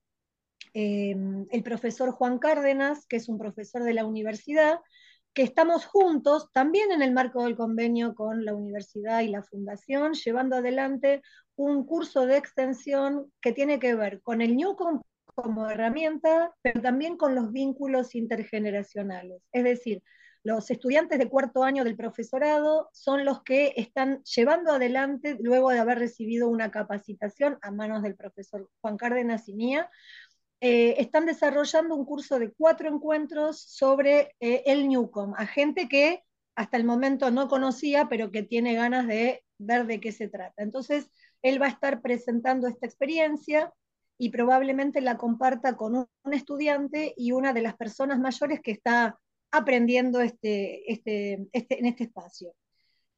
eh, 0.74 1.16
el 1.50 1.62
profesor 1.62 2.12
Juan 2.12 2.38
Cárdenas, 2.38 3.06
que 3.06 3.16
es 3.16 3.28
un 3.28 3.38
profesor 3.38 3.82
de 3.82 3.94
la 3.94 4.04
universidad, 4.04 4.80
que 5.32 5.42
estamos 5.42 5.86
juntos, 5.86 6.48
también 6.52 6.90
en 6.92 7.02
el 7.02 7.12
marco 7.12 7.44
del 7.44 7.56
convenio 7.56 8.14
con 8.14 8.44
la 8.44 8.54
universidad 8.54 9.20
y 9.20 9.28
la 9.28 9.42
fundación, 9.42 10.14
llevando 10.14 10.56
adelante 10.56 11.22
un 11.56 11.84
curso 11.86 12.26
de 12.26 12.36
extensión 12.36 13.32
que 13.40 13.52
tiene 13.52 13.78
que 13.78 13.94
ver 13.94 14.22
con 14.22 14.40
el 14.40 14.56
Newcom 14.56 15.02
como 15.34 15.70
herramienta, 15.70 16.52
pero 16.62 16.80
también 16.82 17.16
con 17.16 17.34
los 17.34 17.52
vínculos 17.52 18.14
intergeneracionales. 18.14 19.42
Es 19.52 19.64
decir, 19.64 20.02
los 20.42 20.70
estudiantes 20.70 21.18
de 21.18 21.28
cuarto 21.28 21.62
año 21.62 21.84
del 21.84 21.96
profesorado 21.96 22.88
son 22.92 23.24
los 23.24 23.42
que 23.42 23.74
están 23.76 24.22
llevando 24.24 24.72
adelante, 24.72 25.36
luego 25.40 25.70
de 25.70 25.78
haber 25.78 25.98
recibido 25.98 26.48
una 26.48 26.70
capacitación 26.70 27.58
a 27.62 27.70
manos 27.70 28.02
del 28.02 28.16
profesor 28.16 28.70
Juan 28.80 28.96
Cárdenas 28.96 29.48
y 29.48 29.54
mía, 29.54 29.90
eh, 30.62 30.96
están 30.98 31.26
desarrollando 31.26 31.94
un 31.94 32.04
curso 32.04 32.38
de 32.38 32.52
cuatro 32.52 32.88
encuentros 32.88 33.60
sobre 33.62 34.34
eh, 34.40 34.62
el 34.66 34.88
Newcom, 34.88 35.34
a 35.36 35.46
gente 35.46 35.88
que 35.88 36.22
hasta 36.54 36.76
el 36.76 36.84
momento 36.84 37.30
no 37.30 37.48
conocía, 37.48 38.08
pero 38.08 38.30
que 38.30 38.42
tiene 38.42 38.74
ganas 38.74 39.06
de 39.06 39.44
ver 39.58 39.86
de 39.86 40.00
qué 40.00 40.12
se 40.12 40.28
trata. 40.28 40.62
Entonces, 40.62 41.10
él 41.42 41.60
va 41.60 41.66
a 41.66 41.70
estar 41.70 42.02
presentando 42.02 42.66
esta 42.68 42.86
experiencia 42.86 43.72
y 44.18 44.30
probablemente 44.30 45.00
la 45.00 45.16
comparta 45.16 45.76
con 45.76 45.96
un 45.96 46.34
estudiante 46.34 47.14
y 47.16 47.32
una 47.32 47.54
de 47.54 47.62
las 47.62 47.76
personas 47.76 48.18
mayores 48.18 48.60
que 48.60 48.72
está 48.72 49.18
aprendiendo 49.50 50.20
este, 50.20 50.90
este, 50.90 51.48
este, 51.52 51.78
en 51.78 51.86
este 51.86 52.04
espacio. 52.04 52.54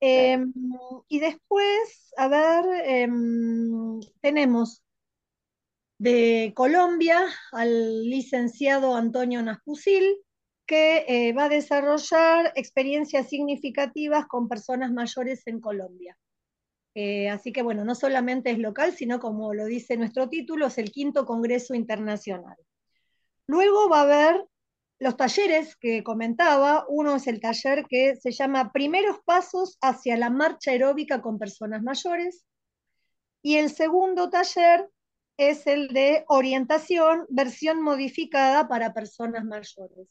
Em, 0.00 0.52
y 1.08 1.20
después, 1.20 2.12
a 2.16 2.28
ver, 2.28 2.64
em, 2.86 4.00
tenemos 4.20 4.82
de 5.98 6.52
Colombia 6.56 7.24
al 7.52 8.02
licenciado 8.10 8.96
Antonio 8.96 9.40
Naspusil, 9.42 10.16
que 10.66 11.04
eh, 11.06 11.32
va 11.32 11.44
a 11.44 11.48
desarrollar 11.48 12.52
experiencias 12.56 13.28
significativas 13.28 14.26
con 14.26 14.48
personas 14.48 14.92
mayores 14.92 15.46
en 15.46 15.60
Colombia. 15.60 16.18
Eh, 16.94 17.30
así 17.30 17.52
que 17.52 17.62
bueno, 17.62 17.84
no 17.84 17.94
solamente 17.94 18.50
es 18.50 18.58
local, 18.58 18.92
sino 18.92 19.20
como 19.20 19.54
lo 19.54 19.66
dice 19.66 19.96
nuestro 19.96 20.28
título, 20.28 20.66
es 20.66 20.78
el 20.78 20.90
quinto 20.90 21.24
Congreso 21.24 21.74
Internacional. 21.74 22.56
Luego 23.46 23.88
va 23.88 24.00
a 24.00 24.02
haber 24.02 24.44
los 25.02 25.16
talleres 25.16 25.74
que 25.74 26.04
comentaba. 26.04 26.86
Uno 26.88 27.16
es 27.16 27.26
el 27.26 27.40
taller 27.40 27.84
que 27.88 28.14
se 28.14 28.30
llama 28.30 28.70
Primeros 28.72 29.18
Pasos 29.24 29.76
hacia 29.80 30.16
la 30.16 30.30
Marcha 30.30 30.70
Aeróbica 30.70 31.20
con 31.20 31.40
Personas 31.40 31.82
Mayores. 31.82 32.44
Y 33.42 33.56
el 33.56 33.70
segundo 33.70 34.30
taller 34.30 34.88
es 35.36 35.66
el 35.66 35.88
de 35.88 36.24
orientación, 36.28 37.26
versión 37.28 37.82
modificada 37.82 38.68
para 38.68 38.94
personas 38.94 39.44
mayores. 39.44 40.06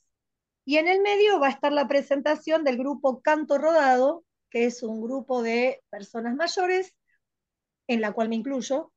Y 0.66 0.76
en 0.76 0.90
el 0.90 1.00
medio 1.02 1.40
va 1.40 1.48
a 1.48 1.52
estar 1.52 1.72
la 1.72 1.88
presentación 1.88 2.66
del 2.66 2.78
grupo 2.78 3.22
Canto 3.22 3.58
Rodado, 3.58 4.26
que 4.50 4.66
es 4.66 4.84
un 4.84 5.02
grupo 5.02 5.42
de 5.42 5.82
personas 5.90 6.36
mayores, 6.36 6.94
en 7.88 8.02
la 8.02 8.12
cual 8.12 8.28
me 8.28 8.36
incluyo, 8.36 8.92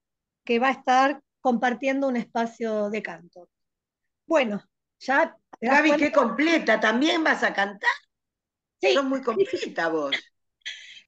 que 0.45 0.59
va 0.59 0.69
a 0.69 0.73
estar 0.73 1.23
compartiendo 1.41 2.09
un 2.09 2.17
espacio 2.17 2.91
de 2.91 3.01
canto. 3.01 3.49
Bueno, 4.27 4.61
ya... 4.99 5.39
Gaby, 5.61 5.97
qué 5.97 6.13
completa, 6.13 6.81
¿también 6.81 7.25
vas 7.25 7.43
a 7.43 7.53
cantar? 7.53 7.91
Sí. 8.81 8.95
Sos 8.95 9.05
muy 9.05 9.23
completa 9.23 9.89
vos. 9.89 10.17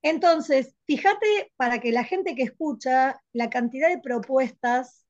Entonces, 0.02 0.74
fíjate 0.87 1.52
para 1.56 1.80
que 1.80 1.92
la 1.92 2.04
gente 2.04 2.35
que 2.35 2.44
escucha 2.44 3.20
la 3.32 3.50
cantidad 3.50 3.88
de 3.88 4.00
propuestas, 4.00 5.04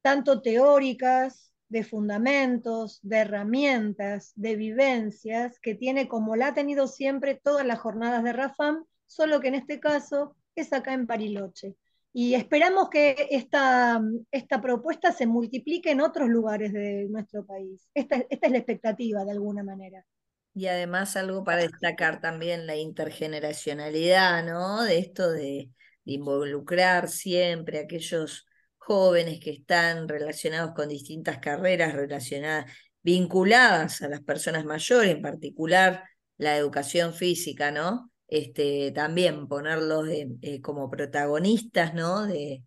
tanto 0.00 0.40
teóricas, 0.40 1.52
de 1.68 1.84
fundamentos, 1.84 2.98
de 3.02 3.18
herramientas, 3.18 4.32
de 4.34 4.56
vivencias 4.56 5.58
que 5.58 5.74
tiene 5.74 6.06
como 6.06 6.36
la 6.36 6.48
ha 6.48 6.54
tenido 6.54 6.86
siempre 6.86 7.40
todas 7.42 7.64
las 7.64 7.78
jornadas 7.78 8.22
de 8.24 8.32
Rafam, 8.32 8.84
solo 9.06 9.40
que 9.40 9.48
en 9.48 9.54
este 9.54 9.80
caso 9.80 10.36
es 10.54 10.72
acá 10.72 10.92
en 10.92 11.06
Pariloche. 11.06 11.76
Y 12.12 12.34
esperamos 12.34 12.90
que 12.90 13.28
esta, 13.30 14.00
esta 14.30 14.60
propuesta 14.60 15.12
se 15.12 15.26
multiplique 15.26 15.90
en 15.90 16.02
otros 16.02 16.28
lugares 16.28 16.72
de 16.72 17.06
nuestro 17.08 17.46
país. 17.46 17.88
Esta, 17.94 18.16
esta 18.28 18.46
es 18.46 18.52
la 18.52 18.58
expectativa 18.58 19.24
de 19.24 19.30
alguna 19.32 19.62
manera. 19.62 20.04
Y 20.54 20.66
además 20.66 21.16
algo 21.16 21.42
para 21.42 21.62
destacar 21.62 22.20
también 22.20 22.66
la 22.66 22.76
intergeneracionalidad, 22.76 24.44
¿no? 24.44 24.82
De 24.82 24.98
esto 24.98 25.30
de, 25.30 25.70
de 26.04 26.12
involucrar 26.12 27.08
siempre 27.08 27.78
a 27.78 27.82
aquellos 27.82 28.46
jóvenes 28.76 29.40
que 29.40 29.50
están 29.50 30.08
relacionados 30.08 30.72
con 30.74 30.88
distintas 30.88 31.38
carreras 31.38 31.94
relacionadas, 31.94 32.70
vinculadas 33.02 34.02
a 34.02 34.08
las 34.08 34.20
personas 34.20 34.66
mayores, 34.66 35.12
en 35.12 35.22
particular 35.22 36.04
la 36.36 36.56
educación 36.56 37.14
física, 37.14 37.70
¿no? 37.70 38.11
Este, 38.32 38.92
también 38.92 39.46
ponerlos 39.46 40.08
eh, 40.08 40.62
como 40.62 40.88
protagonistas, 40.90 41.92
¿no? 41.92 42.26
De, 42.26 42.64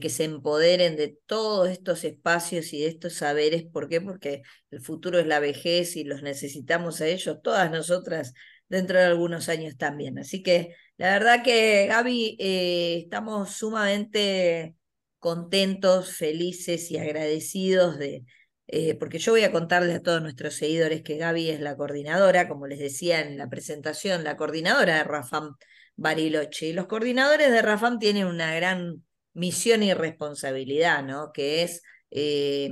que 0.00 0.10
se 0.10 0.22
empoderen 0.22 0.96
de 0.96 1.18
todos 1.26 1.68
estos 1.70 2.04
espacios 2.04 2.72
y 2.72 2.82
de 2.82 2.86
estos 2.86 3.14
saberes. 3.14 3.64
¿Por 3.64 3.88
qué? 3.88 4.00
Porque 4.00 4.42
el 4.70 4.80
futuro 4.80 5.18
es 5.18 5.26
la 5.26 5.40
vejez 5.40 5.96
y 5.96 6.04
los 6.04 6.22
necesitamos 6.22 7.00
a 7.00 7.08
ellos, 7.08 7.40
todas 7.42 7.68
nosotras, 7.72 8.32
dentro 8.68 8.96
de 8.98 9.06
algunos 9.06 9.48
años 9.48 9.76
también. 9.76 10.18
Así 10.20 10.40
que 10.40 10.76
la 10.98 11.10
verdad 11.14 11.42
que, 11.42 11.86
Gaby, 11.88 12.36
eh, 12.38 12.98
estamos 13.02 13.50
sumamente 13.56 14.76
contentos, 15.18 16.12
felices 16.12 16.92
y 16.92 16.98
agradecidos 16.98 17.98
de, 17.98 18.24
eh, 18.68 18.94
porque 18.96 19.18
yo 19.18 19.32
voy 19.32 19.44
a 19.44 19.50
contarle 19.52 19.94
a 19.94 20.02
todos 20.02 20.20
nuestros 20.20 20.54
seguidores 20.54 21.02
que 21.02 21.16
Gaby 21.16 21.48
es 21.48 21.60
la 21.60 21.74
coordinadora, 21.76 22.48
como 22.48 22.66
les 22.66 22.78
decía 22.78 23.22
en 23.22 23.38
la 23.38 23.48
presentación, 23.48 24.24
la 24.24 24.36
coordinadora 24.36 24.96
de 24.98 25.04
Rafam 25.04 25.56
Bariloche. 25.96 26.66
Y 26.66 26.72
los 26.74 26.86
coordinadores 26.86 27.50
de 27.50 27.62
Rafam 27.62 27.98
tienen 27.98 28.26
una 28.26 28.54
gran 28.54 29.04
misión 29.32 29.82
y 29.82 29.94
responsabilidad, 29.94 31.02
¿no? 31.02 31.32
Que 31.32 31.62
es 31.62 31.82
eh, 32.10 32.70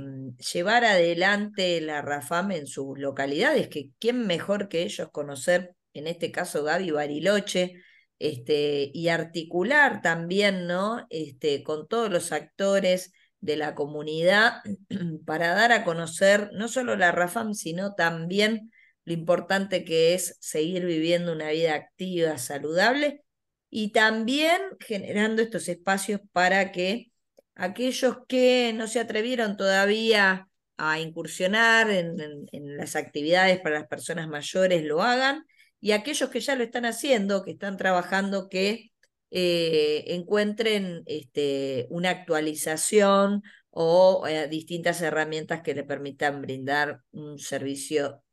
llevar 0.53 0.85
adelante 0.85 1.81
la 1.81 2.03
Rafam 2.03 2.51
en 2.51 2.67
sus 2.67 2.99
localidades, 2.99 3.67
que 3.67 3.89
quién 3.99 4.27
mejor 4.27 4.69
que 4.69 4.83
ellos 4.83 5.09
conocer, 5.11 5.75
en 5.93 6.05
este 6.05 6.31
caso 6.31 6.63
Gaby 6.63 6.91
Bariloche, 6.91 7.73
este, 8.19 8.91
y 8.93 9.07
articular 9.07 10.01
también, 10.03 10.67
¿no? 10.67 11.07
Este, 11.09 11.63
con 11.63 11.87
todos 11.87 12.11
los 12.11 12.31
actores 12.31 13.13
de 13.47 13.55
la 13.55 13.73
comunidad 13.73 14.61
para 15.25 15.55
dar 15.55 15.71
a 15.71 15.83
conocer 15.85 16.51
no 16.53 16.67
solo 16.67 16.95
la 16.95 17.11
RAFAM, 17.11 17.53
sino 17.55 17.95
también 17.95 18.71
lo 19.05 19.13
importante 19.13 19.85
que 19.85 20.13
es 20.13 20.37
seguir 20.41 20.85
viviendo 20.85 21.31
una 21.31 21.49
vida 21.49 21.73
activa, 21.73 22.37
saludable, 22.37 23.23
y 23.69 23.91
también 23.93 24.61
generando 24.79 25.41
estos 25.41 25.69
espacios 25.69 26.19
para 26.33 26.71
que 26.73 27.11
aquellos 27.55 28.17
que 28.27 28.73
no 28.75 28.87
se 28.87 28.99
atrevieron 28.99 29.55
todavía 29.55 30.49
a 30.77 30.99
incursionar 30.99 31.89
en, 31.89 32.17
en 32.51 32.77
las 32.77 32.95
actividades 32.95 33.59
para 33.61 33.79
las 33.79 33.87
personas 33.87 34.27
mayores 34.27 34.83
lo 34.83 35.01
hagan 35.01 35.45
y 35.79 35.91
aquellos 35.91 36.29
que 36.29 36.39
ya 36.41 36.55
lo 36.55 36.63
están 36.63 36.85
haciendo, 36.85 37.43
que 37.43 37.51
están 37.51 37.77
trabajando, 37.77 38.49
que 38.49 38.91
eh, 39.29 40.05
encuentren 40.07 41.03
este, 41.05 41.87
una 41.89 42.11
actualización 42.11 43.43
o 43.69 44.25
eh, 44.27 44.47
distintas 44.47 45.01
herramientas 45.01 45.61
que 45.61 45.75
le 45.75 45.83
permitan 45.83 46.41
brindar 46.41 47.01
un 47.11 47.37
servicio 47.37 48.23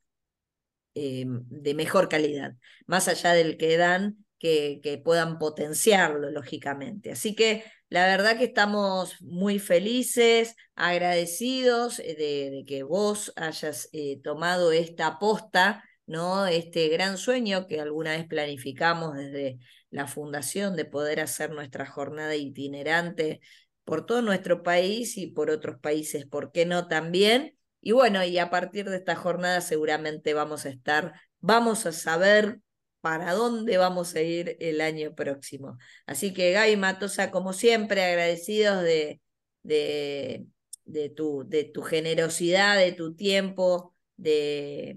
eh, 0.94 1.24
de 1.26 1.74
mejor 1.74 2.08
calidad, 2.08 2.52
más 2.86 3.08
allá 3.08 3.32
del 3.32 3.56
que 3.56 3.76
dan, 3.76 4.24
que, 4.38 4.80
que, 4.82 4.98
puedan 4.98 5.38
potenciarlo, 5.38 6.30
lógicamente. 6.30 7.10
Así 7.10 7.34
que 7.34 7.64
la 7.88 8.06
verdad 8.06 8.38
que 8.38 8.44
estamos 8.44 9.20
muy 9.20 9.58
felices, 9.58 10.54
agradecidos 10.74 11.96
de, 11.96 12.64
que 12.66 12.82
vos 12.82 13.32
hayas 13.36 13.88
tomado 14.22 14.70
esta 14.72 15.06
aposta 15.08 15.82
¿no? 16.06 16.46
Este 16.46 16.88
gran 16.88 17.18
sueño 17.18 17.66
que 17.66 17.80
alguna 17.80 18.12
vez 18.12 18.26
planificamos 18.26 19.14
desde 19.16 19.58
la 19.94 20.08
fundación 20.08 20.74
de 20.74 20.84
poder 20.84 21.20
hacer 21.20 21.50
nuestra 21.50 21.86
jornada 21.86 22.34
itinerante 22.34 23.40
por 23.84 24.06
todo 24.06 24.22
nuestro 24.22 24.64
país 24.64 25.16
y 25.16 25.28
por 25.28 25.50
otros 25.50 25.78
países, 25.80 26.26
¿por 26.26 26.50
qué 26.50 26.66
no 26.66 26.88
también? 26.88 27.56
Y 27.80 27.92
bueno, 27.92 28.24
y 28.24 28.38
a 28.38 28.50
partir 28.50 28.90
de 28.90 28.96
esta 28.96 29.14
jornada 29.14 29.60
seguramente 29.60 30.34
vamos 30.34 30.66
a 30.66 30.70
estar, 30.70 31.12
vamos 31.40 31.86
a 31.86 31.92
saber 31.92 32.58
para 33.00 33.34
dónde 33.34 33.76
vamos 33.76 34.16
a 34.16 34.22
ir 34.22 34.56
el 34.58 34.80
año 34.80 35.14
próximo. 35.14 35.78
Así 36.06 36.32
que 36.34 36.50
Gaby 36.50 36.76
Matosa, 36.76 37.30
como 37.30 37.52
siempre, 37.52 38.02
agradecidos 38.02 38.82
de, 38.82 39.20
de, 39.62 40.46
de, 40.86 41.08
tu, 41.10 41.44
de 41.46 41.64
tu 41.64 41.82
generosidad, 41.82 42.78
de 42.78 42.92
tu 42.92 43.14
tiempo, 43.14 43.94
de, 44.16 44.96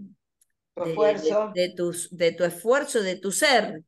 de, 1.54 1.74
tus, 1.76 2.10
de 2.16 2.32
tu 2.32 2.46
esfuerzo, 2.46 3.04
de 3.04 3.16
tu 3.16 3.32
ser, 3.32 3.84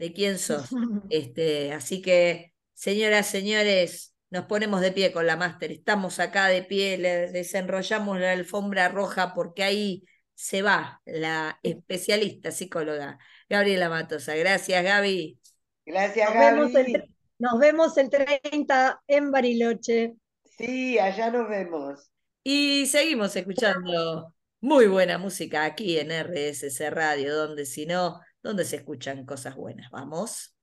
de 0.00 0.12
quién 0.12 0.38
sos. 0.38 0.70
Este, 1.10 1.72
así 1.72 2.02
que, 2.02 2.54
señoras, 2.74 3.26
señores, 3.26 4.14
nos 4.30 4.46
ponemos 4.46 4.80
de 4.80 4.92
pie 4.92 5.12
con 5.12 5.26
la 5.26 5.36
máster. 5.36 5.70
Estamos 5.70 6.18
acá 6.18 6.48
de 6.48 6.62
pie, 6.62 6.98
le 6.98 7.30
desenrollamos 7.30 8.18
la 8.18 8.32
alfombra 8.32 8.88
roja 8.88 9.34
porque 9.34 9.62
ahí 9.62 10.04
se 10.34 10.62
va 10.62 11.02
la 11.04 11.58
especialista 11.62 12.50
psicóloga 12.50 13.18
Gabriela 13.48 13.90
Matosa. 13.90 14.34
Gracias, 14.34 14.82
Gaby. 14.82 15.38
Gracias, 15.84 16.28
nos 16.28 16.34
Gaby. 16.34 16.56
Vemos 16.56 16.74
el, 16.74 17.14
nos 17.38 17.58
vemos 17.58 17.96
el 17.98 18.08
30 18.08 19.02
en 19.06 19.30
Bariloche. 19.30 20.14
Sí, 20.56 20.98
allá 20.98 21.30
nos 21.30 21.48
vemos. 21.48 22.10
Y 22.42 22.86
seguimos 22.86 23.36
escuchando 23.36 24.34
muy 24.60 24.86
buena 24.86 25.18
música 25.18 25.64
aquí 25.64 25.98
en 25.98 26.10
RSC 26.10 26.90
Radio, 26.90 27.34
donde 27.34 27.66
si 27.66 27.84
no, 27.84 28.20
donde 28.42 28.64
se 28.64 28.76
escuchan 28.76 29.24
cosas 29.24 29.56
buenas. 29.56 29.90
Vamos. 29.90 30.54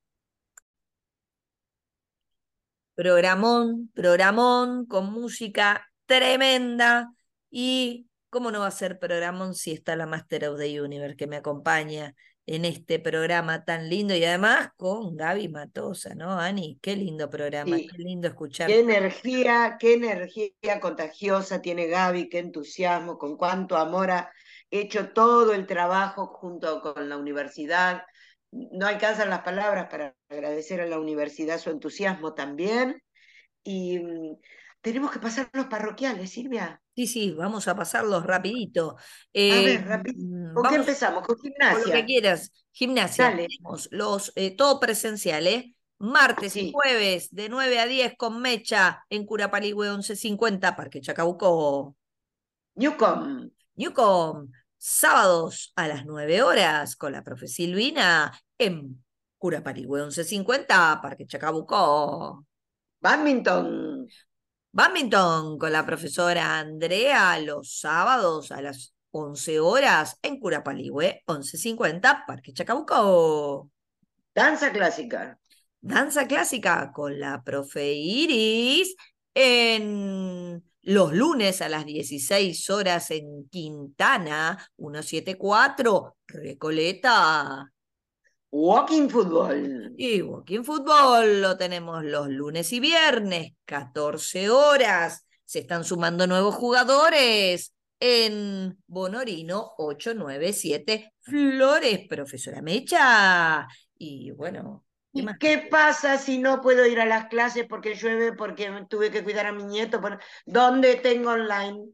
Programón, 2.94 3.90
programón 3.94 4.86
con 4.86 5.12
música 5.12 5.88
tremenda. 6.06 7.12
Y 7.50 8.08
cómo 8.30 8.50
no 8.50 8.60
va 8.60 8.66
a 8.66 8.72
ser 8.72 8.98
programón 8.98 9.54
si 9.54 9.72
está 9.72 9.96
la 9.96 10.06
Master 10.06 10.48
of 10.48 10.58
the 10.58 10.80
Universe 10.80 11.16
que 11.16 11.26
me 11.26 11.36
acompaña 11.36 12.14
en 12.48 12.64
este 12.64 12.98
programa 12.98 13.64
tan 13.64 13.90
lindo 13.90 14.14
y 14.14 14.24
además 14.24 14.70
con 14.76 15.16
Gaby 15.16 15.48
Matosa, 15.48 16.14
¿no, 16.14 16.40
Ani? 16.40 16.78
Qué 16.80 16.96
lindo 16.96 17.28
programa, 17.28 17.76
qué 17.76 17.98
lindo 17.98 18.26
escuchar. 18.26 18.68
Qué 18.68 18.80
energía, 18.80 19.76
qué 19.78 19.94
energía 19.94 20.80
contagiosa 20.80 21.60
tiene 21.60 21.88
Gaby, 21.88 22.30
qué 22.30 22.38
entusiasmo, 22.38 23.18
con 23.18 23.36
cuánto 23.36 23.76
amor 23.76 24.10
a 24.10 24.32
hecho 24.70 25.10
todo 25.12 25.52
el 25.54 25.66
trabajo 25.66 26.26
junto 26.28 26.80
con 26.82 27.08
la 27.08 27.16
universidad. 27.16 28.04
No 28.50 28.86
alcanzan 28.86 29.30
las 29.30 29.42
palabras 29.42 29.88
para 29.90 30.14
agradecer 30.30 30.80
a 30.80 30.86
la 30.86 30.98
universidad 31.00 31.58
su 31.58 31.70
entusiasmo 31.70 32.34
también. 32.34 33.02
Y 33.64 34.00
mm, 34.00 34.36
tenemos 34.82 35.12
que 35.12 35.20
pasar 35.20 35.50
los 35.54 35.66
parroquiales, 35.66 36.30
Silvia. 36.32 36.82
Sí, 36.96 37.06
sí, 37.06 37.30
vamos 37.32 37.68
a 37.68 37.76
pasarlos 37.76 38.24
rapidito. 38.26 38.96
a 39.48 39.60
Eh, 39.60 39.62
ver, 39.62 39.84
rapidito. 39.86 40.18
mm, 40.18 40.52
¿Con 40.52 40.66
qué 40.68 40.74
empezamos? 40.76 41.26
Con 41.26 41.36
con 41.68 41.80
lo 41.82 41.90
que 41.92 42.04
gimnasia. 42.04 42.06
quieras. 42.06 42.52
Gimnasia, 42.72 43.36
tenemos 43.36 43.88
los, 43.92 44.32
eh, 44.36 44.56
todo 44.56 44.80
presencial, 44.80 45.46
¿eh? 45.46 45.74
Martes 45.98 46.56
y 46.56 46.64
jueves 46.72 47.28
de 47.34 47.48
9 47.48 47.78
a 47.80 47.86
10 47.86 48.14
con 48.16 48.40
Mecha 48.40 49.04
en 49.10 49.26
Curapaligüe 49.26 49.88
1150, 49.88 50.76
Parque 50.76 51.00
Chacabuco. 51.00 51.96
Newcom. 52.78 53.50
Newcom, 53.78 54.50
sábados 54.76 55.72
a 55.76 55.86
las 55.86 56.04
9 56.04 56.42
horas 56.42 56.96
con 56.96 57.12
la 57.12 57.22
profe 57.22 57.46
Silvina 57.46 58.36
en 58.58 59.04
Curapaligüe 59.38 60.00
1150, 60.00 61.00
Parque 61.00 61.26
Chacabuco. 61.26 62.44
Badminton. 62.98 64.08
Badminton 64.72 65.58
con 65.58 65.70
la 65.70 65.86
profesora 65.86 66.58
Andrea 66.58 67.38
los 67.38 67.78
sábados 67.78 68.50
a 68.50 68.60
las 68.62 68.96
11 69.12 69.60
horas 69.60 70.18
en 70.22 70.40
Curapaligüe 70.40 71.22
1150, 71.28 72.24
Parque 72.26 72.52
Chacabuco. 72.52 73.70
Danza 74.34 74.72
clásica. 74.72 75.38
Danza 75.80 76.26
clásica 76.26 76.90
con 76.92 77.20
la 77.20 77.44
profe 77.44 77.92
Iris 77.92 78.96
en 79.34 80.67
los 80.88 81.12
lunes 81.12 81.60
a 81.60 81.68
las 81.68 81.84
16 81.84 82.70
horas 82.70 83.10
en 83.10 83.46
Quintana 83.50 84.56
174, 84.78 86.16
Recoleta. 86.26 87.70
Walking 88.50 89.10
football. 89.10 89.92
Y 89.98 90.22
Walking 90.22 90.64
Fútbol 90.64 91.42
lo 91.42 91.58
tenemos 91.58 92.02
los 92.04 92.30
lunes 92.30 92.72
y 92.72 92.80
viernes, 92.80 93.52
14 93.66 94.48
horas. 94.48 95.26
Se 95.44 95.58
están 95.58 95.84
sumando 95.84 96.26
nuevos 96.26 96.54
jugadores 96.54 97.74
en 98.00 98.78
Bonorino 98.86 99.72
897 99.76 101.12
Flores, 101.20 102.08
profesora 102.08 102.62
Mecha. 102.62 103.68
Y 103.98 104.30
bueno, 104.30 104.86
¿qué 104.86 104.87
Qué 105.38 105.68
pasa 105.70 106.18
si 106.18 106.38
no 106.38 106.60
puedo 106.60 106.86
ir 106.86 107.00
a 107.00 107.06
las 107.06 107.26
clases 107.26 107.66
porque 107.68 107.94
llueve, 107.94 108.32
porque 108.32 108.70
tuve 108.88 109.10
que 109.10 109.22
cuidar 109.24 109.46
a 109.46 109.52
mi 109.52 109.64
nieto? 109.64 110.00
¿Dónde 110.46 110.96
tengo 110.96 111.30
online? 111.30 111.88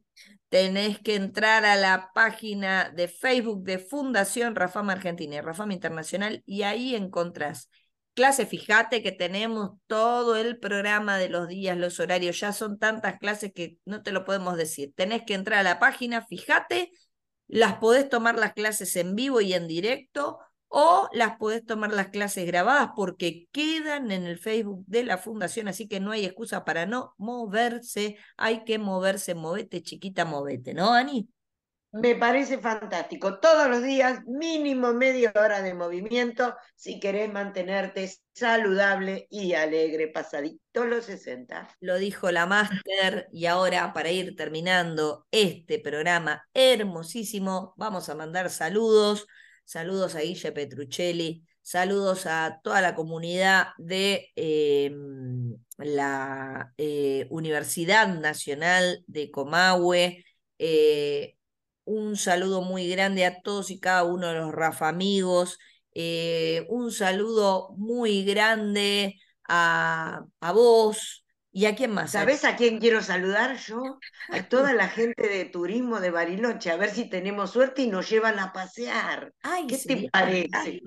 Tenés 0.49 1.01
que 1.01 1.17
entrar 1.17 1.65
a 1.65 1.77
la 1.77 2.11
página 2.15 2.91
de 2.91 3.09
Facebook 3.09 3.65
de 3.65 3.79
Fundación 3.79 4.55
Rafam 4.55 4.91
Argentina 4.91 5.37
y 5.37 5.41
Rafam 5.41 5.73
Internacional 5.73 6.43
y 6.47 6.63
ahí 6.63 6.95
encontrás 6.95 7.71
clases. 8.15 8.49
Fíjate 8.49 9.03
que 9.03 9.13
tenemos 9.13 9.73
todo 9.87 10.37
el 10.37 10.59
programa 10.59 11.19
de 11.19 11.29
los 11.29 11.49
días, 11.49 11.77
los 11.77 11.99
horarios. 11.99 12.39
Ya 12.39 12.53
son 12.53 12.79
tantas 12.79 13.19
clases 13.19 13.53
que 13.53 13.79
no 13.85 14.03
te 14.03 14.13
lo 14.13 14.25
podemos 14.25 14.57
decir. 14.57 14.93
Tenés 14.95 15.23
que 15.25 15.35
entrar 15.35 15.61
a 15.61 15.65
la 15.65 15.79
página, 15.79 16.25
fíjate, 16.25 16.91
las 17.49 17.75
podés 17.79 18.09
tomar 18.09 18.39
las 18.39 18.53
clases 18.53 18.95
en 18.97 19.15
vivo 19.15 19.41
y 19.41 19.55
en 19.55 19.67
directo 19.67 20.39
o 20.77 21.09
las 21.13 21.37
podés 21.37 21.65
tomar 21.65 21.93
las 21.93 22.09
clases 22.09 22.47
grabadas 22.47 22.91
porque 22.97 23.47
quedan 23.53 24.11
en 24.11 24.25
el 24.25 24.41
Facebook 24.41 24.85
de 24.89 25.05
la 25.05 25.19
Fundación, 25.19 25.69
así 25.69 25.87
que 25.87 26.01
no 26.01 26.11
hay 26.11 26.25
excusa 26.25 26.65
para 26.65 26.85
no 26.85 27.15
moverse. 27.17 28.17
Hay 28.37 28.65
que 28.65 28.79
moverse, 28.79 29.37
movete, 29.37 29.83
chiquita, 29.83 30.25
movete, 30.25 30.75
¿no, 30.75 30.93
Ani? 30.93 31.29
Me 31.93 32.17
parece 32.17 32.59
fantástico. 32.59 33.39
Todos 33.39 33.71
los 33.71 33.85
días, 33.85 34.19
mínimo 34.27 34.93
media 34.93 35.33
hora 35.37 35.63
de 35.63 35.75
movimiento 35.75 36.57
si 36.75 36.99
querés 36.99 37.33
mantenerte 37.33 38.13
saludable 38.33 39.29
y 39.31 39.53
alegre, 39.53 40.09
pasadito 40.09 40.87
los 40.87 41.05
60. 41.05 41.69
Lo 41.79 41.99
dijo 41.99 42.33
la 42.33 42.47
máster 42.47 43.29
y 43.33 43.47
ahora 43.47 43.93
para 43.93 44.11
ir 44.11 44.35
terminando 44.35 45.25
este 45.31 45.79
programa 45.79 46.43
hermosísimo, 46.53 47.75
vamos 47.77 48.09
a 48.09 48.17
mandar 48.17 48.51
saludos, 48.51 49.29
saludos 49.65 50.15
a 50.15 50.21
Guille 50.21 50.53
Petruccelli, 50.53 51.45
saludos 51.63 52.27
a 52.27 52.61
toda 52.63 52.81
la 52.81 52.95
comunidad 52.95 53.69
de 53.79 54.33
eh, 54.37 54.93
la 55.79 56.73
eh, 56.79 57.27
Universidad 57.31 58.09
Nacional 58.09 59.05
de 59.07 59.31
Comahue, 59.31 60.25
eh, 60.59 61.37
un 61.85 62.17
saludo 62.17 62.63
muy 62.63 62.89
grande 62.89 63.25
a 63.27 63.41
todos 63.43 63.71
y 63.71 63.81
cada 63.81 64.05
uno 64.05 64.29
de 64.29 64.35
los 64.35 64.53
Rafa 64.53 64.89
amigos, 64.89 65.59
eh, 65.95 66.67
un 66.69 66.93
saludo 66.93 67.75
muy 67.77 68.25
grande 68.25 69.17
a, 69.49 70.25
a 70.41 70.53
vos, 70.53 71.24
¿Y 71.55 71.67
a 71.67 71.75
quién 71.77 71.93
más? 71.93 72.11
¿Sabés 72.13 72.45
a 72.45 72.57
quién 72.57 72.79
quiero 72.81 73.03
saludar 73.03 73.57
yo? 73.59 73.99
A 74.31 74.49
toda 74.49 74.73
la 74.75 74.89
gente 74.89 75.29
de 75.29 75.45
turismo 75.47 76.01
de 76.01 76.11
Bariloche, 76.11 76.71
a 76.71 76.77
ver 76.77 76.91
si 76.91 77.09
tenemos 77.09 77.51
suerte 77.53 77.83
y 77.83 77.87
nos 77.89 78.09
llevan 78.11 78.39
a 78.39 78.53
pasear. 78.53 79.33
Ay, 79.43 79.67
¿Qué 79.67 79.79
te 79.79 79.97
sería 79.97 80.11
parece? 80.13 80.83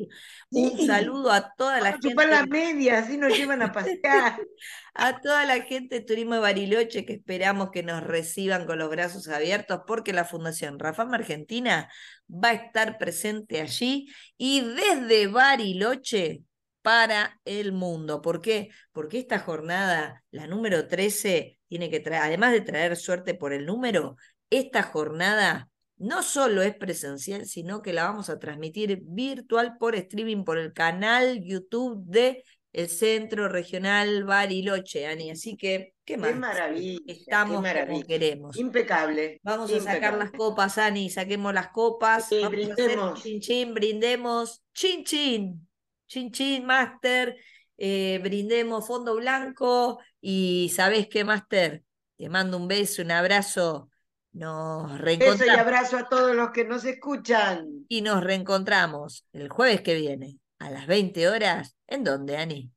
Un 0.51 0.77
Sí. 0.77 0.87
saludo 0.87 1.31
a 1.31 1.53
toda 1.55 1.81
la 1.81 1.91
Vamos 1.91 2.01
gente. 2.01 2.25
la 2.27 2.45
media, 2.45 2.99
así 2.99 3.17
nos 3.17 3.35
llevan 3.37 3.61
a 3.61 3.71
pasear. 3.71 4.39
A 4.93 5.21
toda 5.21 5.45
la 5.45 5.61
gente 5.61 5.95
de 5.99 6.01
Turismo 6.05 6.33
de 6.35 6.39
Bariloche 6.41 7.05
que 7.05 7.13
esperamos 7.13 7.69
que 7.71 7.83
nos 7.83 8.03
reciban 8.03 8.65
con 8.65 8.79
los 8.79 8.89
brazos 8.89 9.27
abiertos 9.27 9.81
porque 9.85 10.11
la 10.13 10.25
Fundación 10.25 10.79
Rafam 10.79 11.13
Argentina 11.13 11.89
va 12.29 12.49
a 12.49 12.53
estar 12.53 12.97
presente 12.97 13.61
allí 13.61 14.07
y 14.37 14.61
desde 14.61 15.27
Bariloche 15.27 16.41
para 16.87 17.41
el 17.43 17.73
mundo. 17.73 18.21
¿Por 18.21 18.39
qué? 18.39 18.69
Porque 18.93 19.19
esta 19.19 19.39
jornada, 19.39 20.23
la 20.31 20.47
número 20.47 20.87
13, 20.87 21.59
tiene 21.67 21.89
que 21.89 21.99
traer, 21.99 22.23
además 22.23 22.53
de 22.53 22.61
traer 22.61 22.95
suerte 22.95 23.33
por 23.33 23.51
el 23.51 23.65
número, 23.65 24.15
esta 24.49 24.83
jornada 24.83 25.67
no 25.97 26.23
solo 26.23 26.61
es 26.61 26.73
presencial, 26.77 27.45
sino 27.45 27.81
que 27.81 27.91
la 27.91 28.05
vamos 28.05 28.29
a 28.29 28.39
transmitir 28.39 29.01
virtual 29.03 29.75
por 29.77 29.95
streaming 29.95 30.45
por 30.45 30.57
el 30.57 30.71
canal 30.71 31.43
YouTube 31.43 32.05
de 32.05 32.45
el 32.71 32.87
Centro 32.87 33.49
Regional 33.49 34.23
Bariloche, 34.23 35.07
Ani. 35.07 35.31
Así 35.31 35.57
que, 35.57 35.93
¿qué 36.05 36.15
más? 36.15 36.29
Qué 36.29 36.35
maravilla, 36.35 36.99
Estamos 37.05 37.49
qué 37.49 37.55
como 37.55 37.61
maravilla. 37.63 38.05
queremos. 38.05 38.55
Impecable. 38.55 39.41
Vamos 39.43 39.73
a 39.73 39.81
sacar 39.81 40.17
las 40.17 40.31
copas, 40.31 40.77
Ani, 40.77 41.09
saquemos 41.09 41.53
las 41.53 41.67
copas. 41.67 42.29
Sí, 42.29 42.39
Vamos 42.41 42.53
a 42.59 42.73
hacer 42.73 42.75
brindemos. 42.75 43.21
chin 43.23 43.41
chin, 43.41 43.73
brindemos, 43.73 44.63
chin 44.73 45.03
chin, 45.03 45.66
chin 46.07 46.31
chin, 46.31 46.65
Master. 46.65 47.35
eh, 47.77 48.19
brindemos 48.23 48.87
fondo 48.87 49.15
blanco 49.15 49.99
y 50.19 50.71
¿sabés 50.75 51.07
qué, 51.07 51.23
Master? 51.23 51.83
Te 52.17 52.27
mando 52.29 52.57
un 52.57 52.67
beso, 52.67 53.01
un 53.03 53.11
abrazo. 53.11 53.89
Nos 54.33 54.91
Beso 54.91 54.95
y 54.95 54.99
reencontramos 55.05 55.59
abrazo 55.59 55.97
a 55.97 56.09
todos 56.09 56.35
los 56.35 56.51
que 56.51 56.63
nos 56.65 56.85
escuchan. 56.85 57.85
y 57.87 58.01
nos 58.01 58.23
reencontramos 58.23 59.25
el 59.33 59.49
jueves 59.49 59.81
que 59.81 59.95
viene 59.95 60.37
a 60.59 60.69
las 60.69 60.87
20 60.87 61.27
horas. 61.29 61.75
¿En 61.87 62.03
dónde, 62.03 62.37
Ani? 62.37 62.71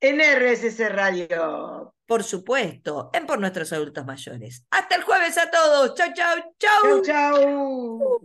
En 0.00 0.20
RSC 0.20 0.88
Radio. 0.88 1.94
Por 2.06 2.24
supuesto, 2.24 3.10
en 3.12 3.24
Por 3.26 3.38
Nuestros 3.38 3.72
Adultos 3.72 4.04
Mayores. 4.04 4.66
Hasta 4.70 4.96
el 4.96 5.02
jueves 5.02 5.38
a 5.38 5.50
todos. 5.50 5.94
Chau, 5.94 6.08
chau, 6.14 6.38
Chau, 6.58 7.02
chau. 7.02 7.02
chau. 7.02 8.22